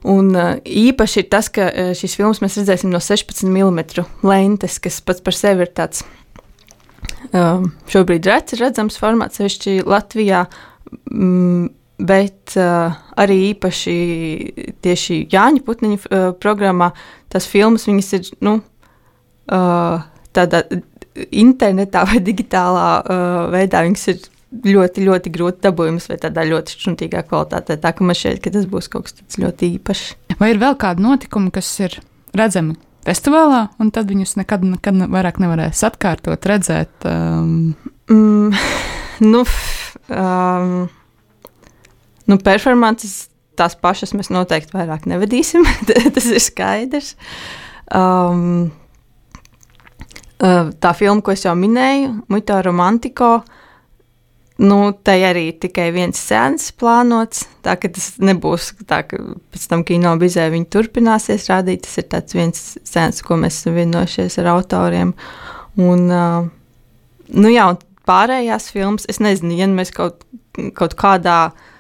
Un 0.06 0.32
uh, 0.38 0.56
īpaši 0.64 1.24
ir 1.24 1.30
tas, 1.34 1.50
ka 1.52 1.68
uh, 1.68 1.94
šīs 1.98 2.16
filmas 2.16 2.42
mēs 2.44 2.60
redzēsim 2.62 2.94
no 2.94 3.02
16 3.04 3.50
mm 3.50 4.06
lentes, 4.24 4.80
kas 4.80 5.02
pats 5.04 5.26
par 5.26 5.36
sevi 5.36 5.66
ir 5.68 5.74
tāds 5.76 6.06
um, 7.34 7.72
šobrīd 7.92 8.30
rets 8.30 8.56
redzams 8.60 9.00
formāts, 9.02 9.42
sevišķi 9.42 9.82
Latvijā. 9.90 10.46
Mm, 11.12 11.74
Bet 11.96 12.58
uh, 12.60 12.96
arī 13.16 13.38
īpaši 13.54 13.96
tieši 14.84 15.22
Jāņa 15.32 15.64
Putniņa 15.64 16.00
uh, 16.00 16.26
programmā 16.44 16.90
tās 17.32 17.48
filmas 17.48 17.88
ir 17.88 18.28
nu, 18.44 18.58
uh, 18.60 20.04
tādā 20.36 20.64
internetā 21.32 22.04
vai 22.10 22.20
digitālā 22.20 22.90
uh, 23.00 23.38
veidā. 23.54 23.86
Viņas 23.88 24.08
ir 24.12 24.26
ļoti, 24.76 25.06
ļoti 25.08 25.32
grūti 25.34 25.64
dabūjamas 25.66 26.10
vai 26.12 26.18
tādā 26.22 26.44
ļoti 26.48 26.76
šķuntīgā 26.76 27.24
kvalitātē. 27.30 27.78
Tā 27.82 27.94
ka 27.96 28.08
man 28.08 28.18
šķiet, 28.18 28.42
ka 28.44 28.54
tas 28.56 28.68
būs 28.70 28.92
kaut 28.92 29.08
kas 29.08 29.40
ļoti 29.40 29.72
īpašs. 29.78 30.12
Vai 30.40 30.52
ir 30.54 30.60
vēl 30.62 30.76
kādi 30.80 31.04
notikumi, 31.06 31.54
kas 31.56 31.70
ir 31.84 31.96
redzami 32.36 32.76
festivālā, 33.06 33.68
un 33.80 33.92
tad 33.94 34.10
viņus 34.10 34.36
nekad, 34.42 34.66
nekad 34.68 35.06
vairāk 35.14 35.40
nevarēs 35.44 35.84
atkārtot, 35.88 36.48
redzēt? 36.50 37.08
Um... 37.08 37.76
Mm, 38.12 38.54
nu, 39.32 39.44
um, 40.10 40.74
Nu, 42.26 42.38
performances 42.42 43.28
tās 43.60 43.76
pašas 43.80 44.14
mēs 44.18 44.32
noteikti 44.34 44.76
vairāk 44.76 45.08
nevedīsim. 45.10 45.66
tas 46.16 46.30
ir 46.30 46.42
skaidrs. 46.44 47.14
Um, 47.94 48.72
uh, 50.42 50.72
tā 50.82 50.96
filma, 50.98 51.24
ko 51.24 51.36
es 51.36 51.46
jau 51.46 51.56
minēju, 51.60 52.16
Muito 52.32 52.58
Romantico. 52.66 53.38
Nu, 54.56 54.94
tai 55.04 55.18
arī 55.28 55.50
tikai 55.60 55.90
viens 55.92 56.20
sēns 56.30 56.70
plānots. 56.80 57.44
Tā 57.66 57.74
ka 57.76 57.90
tas 57.92 58.14
nebūs 58.24 58.72
tā, 58.88 59.02
ka 59.04 59.20
pēc 59.52 59.66
tam 59.72 59.84
kino 59.88 60.14
bizē 60.20 60.48
viņi 60.54 60.70
turpināsies 60.72 61.50
rādīt. 61.52 61.84
Tas 61.84 62.00
ir 62.00 62.08
tāds 62.14 62.38
viens 62.38 62.64
sēns, 62.88 63.20
ko 63.26 63.36
mēs 63.42 63.60
esam 63.60 63.76
vienojušies 63.76 64.40
ar 64.42 64.54
autoriem. 64.56 65.12
Un, 65.76 66.08
uh, 66.08 66.48
nu 67.36 67.52
jā, 67.52 67.68
un 67.74 67.82
pārējās 68.08 68.72
filmas, 68.72 69.10
es 69.12 69.20
nezinu, 69.20 69.58
ja 69.60 69.68
mēs 69.68 69.92
kaut, 69.92 70.24
kaut 70.78 70.96
kādā 70.96 71.40
uh, 71.52 71.72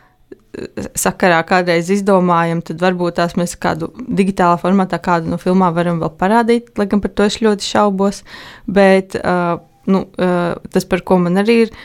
sakarā 0.96 1.42
kādreiz 1.48 1.90
izdomājam, 1.94 2.62
tad 2.66 2.82
varbūt 2.84 3.18
tās 3.20 3.36
mēs 3.40 3.56
kādu 3.62 3.92
digitālā 4.08 4.58
formātā, 4.62 5.00
kādu 5.04 5.32
no 5.32 5.40
filmām 5.42 5.76
varam 5.76 6.00
vēl 6.04 6.14
parādīt. 6.20 6.72
Lai 6.80 6.88
gan 6.92 7.04
par 7.04 7.14
to 7.16 7.28
es 7.28 7.42
ļoti 7.44 7.68
šaubos. 7.68 8.24
Bet 8.68 9.18
uh, 9.20 9.58
nu, 9.92 10.06
uh, 10.16 10.56
tas, 10.72 10.88
par 10.88 11.04
ko 11.08 11.20
man 11.26 11.42
arī 11.42 11.66
ir 11.66 11.76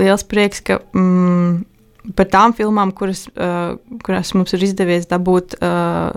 liels 0.00 0.24
prieks, 0.26 0.62
ka 0.64 0.80
mm, 0.96 2.14
par 2.16 2.28
tām 2.32 2.54
filmām, 2.56 2.92
kuras, 2.96 3.26
uh, 3.36 3.76
kuras 4.04 4.34
mums 4.36 4.56
ir 4.56 4.64
izdevies 4.66 5.08
dabūt 5.10 5.58
uh, 5.60 6.10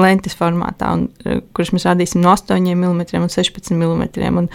lentes 0.00 0.36
formātā, 0.38 0.94
un 0.98 1.06
uh, 1.24 1.40
kuras 1.56 1.74
mēs 1.74 1.86
rādīsim 1.90 2.24
no 2.24 2.34
8 2.34 2.58
mm 2.58 2.96
un 3.22 3.30
16 3.30 3.78
mm. 3.78 4.50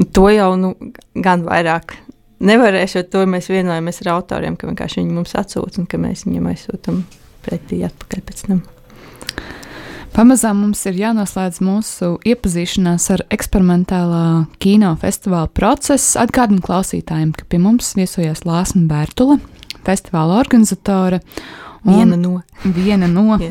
Un 0.00 0.08
to 0.16 0.28
jau 0.32 0.54
nu, 0.56 0.74
gan 1.12 1.44
vairāk 1.44 1.98
nevarēs, 2.42 2.96
jo 2.98 3.06
to 3.08 3.24
mēs 3.30 3.50
vienojamies 3.52 4.02
ar 4.04 4.14
autoriem, 4.18 4.58
ka 4.58 4.68
vienkārši 4.70 5.02
viņi 5.02 5.16
mums 5.16 5.34
atsūta 5.38 5.82
un 5.82 5.88
ka 5.90 6.00
mēs 6.02 6.26
viņiem 6.26 6.52
aizsūtām 6.52 7.02
pretī 7.46 7.82
atpakaļ 7.86 8.24
pēc 8.28 8.46
tam. 8.48 8.62
Pamazām 10.12 10.58
mums 10.60 10.82
ir 10.90 10.98
jānoslēdz 11.00 11.62
mūsu 11.64 12.10
iepazīšanās 12.28 13.06
ar 13.14 13.22
eksperimentālā 13.32 14.24
kino 14.60 14.90
festivāla 15.00 15.48
procesu. 15.48 16.18
Atgādinu 16.20 16.60
klausītājiem, 16.66 17.30
ka 17.32 17.46
pie 17.48 17.62
mums 17.62 17.94
viesojās 17.96 18.44
Lāsma 18.44 18.84
Bērtula, 18.90 19.38
festivāla 19.86 20.36
organizatore, 20.42 21.22
Viena 21.82 22.16
no. 22.16 22.40
Viena 22.62 23.08
no 23.10 23.34
uh, 23.38 23.46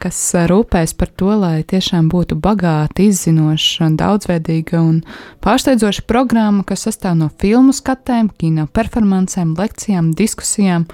kas 0.00 0.18
rūpēs 0.50 0.94
par 0.96 1.10
to, 1.12 1.32
lai 1.36 1.62
tiešām 1.68 2.08
būtu 2.12 2.38
bagāta, 2.40 3.04
izzinoša, 3.04 3.90
daudzveidīga 4.00 4.80
un 4.80 5.02
pārsteidzoša 5.44 6.06
programma, 6.08 6.64
kas 6.64 6.86
sastāv 6.88 7.18
no 7.20 7.30
filmu 7.40 7.74
skatēm, 7.76 8.30
kino 8.40 8.66
performancēm, 8.72 9.52
lekcijām, 9.58 10.14
diskusijām 10.16 10.86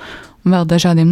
un 0.46 0.54
vēl 0.54 0.66
dažādiem 0.70 1.10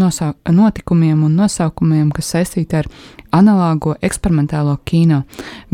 notikumiem 0.55 1.25
un 1.27 1.39
nosaukumiem, 1.43 2.11
kas 2.15 2.35
saistīti 2.35 2.83
ar 2.83 2.91
analāgo 3.35 3.97
eksperimentālo 4.05 4.77
kino. 4.87 5.23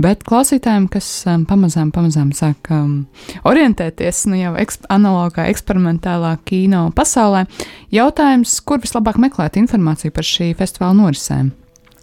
Bet 0.01 0.25
klausītājiem, 0.29 0.87
kas 0.93 1.07
um, 1.29 1.45
pamazām, 1.49 1.89
pamazām 1.95 2.29
sāk 2.37 2.71
um, 2.75 3.07
orientēties 3.49 4.17
nu, 4.31 4.37
jau 4.41 4.53
eksp 4.61 4.81
analogā 4.93 5.43
eksperimentālā 5.53 6.33
kino 6.49 6.83
pasaulē, 6.97 7.41
jautājums, 7.95 8.51
kur 8.65 8.79
vislabāk 8.83 9.17
meklēt 9.23 9.55
informāciju 9.61 10.11
par 10.17 10.25
šī 10.27 10.47
festivāla 10.59 10.95
norisēm? 11.03 11.47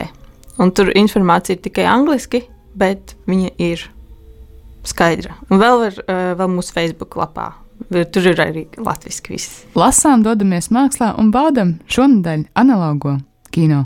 Un 0.62 0.68
tur 0.78 0.88
informācija 0.94 1.58
ir 1.58 1.62
tikai 1.66 1.86
angliski, 1.90 2.40
bet 2.78 3.18
viņa 3.28 3.50
ir 3.60 3.91
skaidra. 4.88 5.38
Un 5.50 5.62
vēl, 5.62 5.80
var, 5.86 6.00
uh, 6.06 6.32
vēl 6.40 6.54
mūsu 6.56 6.76
Facebook 6.76 7.18
lapā. 7.20 7.52
Tur 7.92 8.28
ir 8.30 8.40
arī 8.40 8.68
latviešu 8.78 9.32
viss. 9.34 9.64
Lasām, 9.76 10.22
dodamies 10.24 10.70
mākslā 10.72 11.16
un 11.20 11.32
baudam 11.34 11.80
šonadēļ 11.92 12.46
analogo 12.62 13.18
kino. 13.52 13.84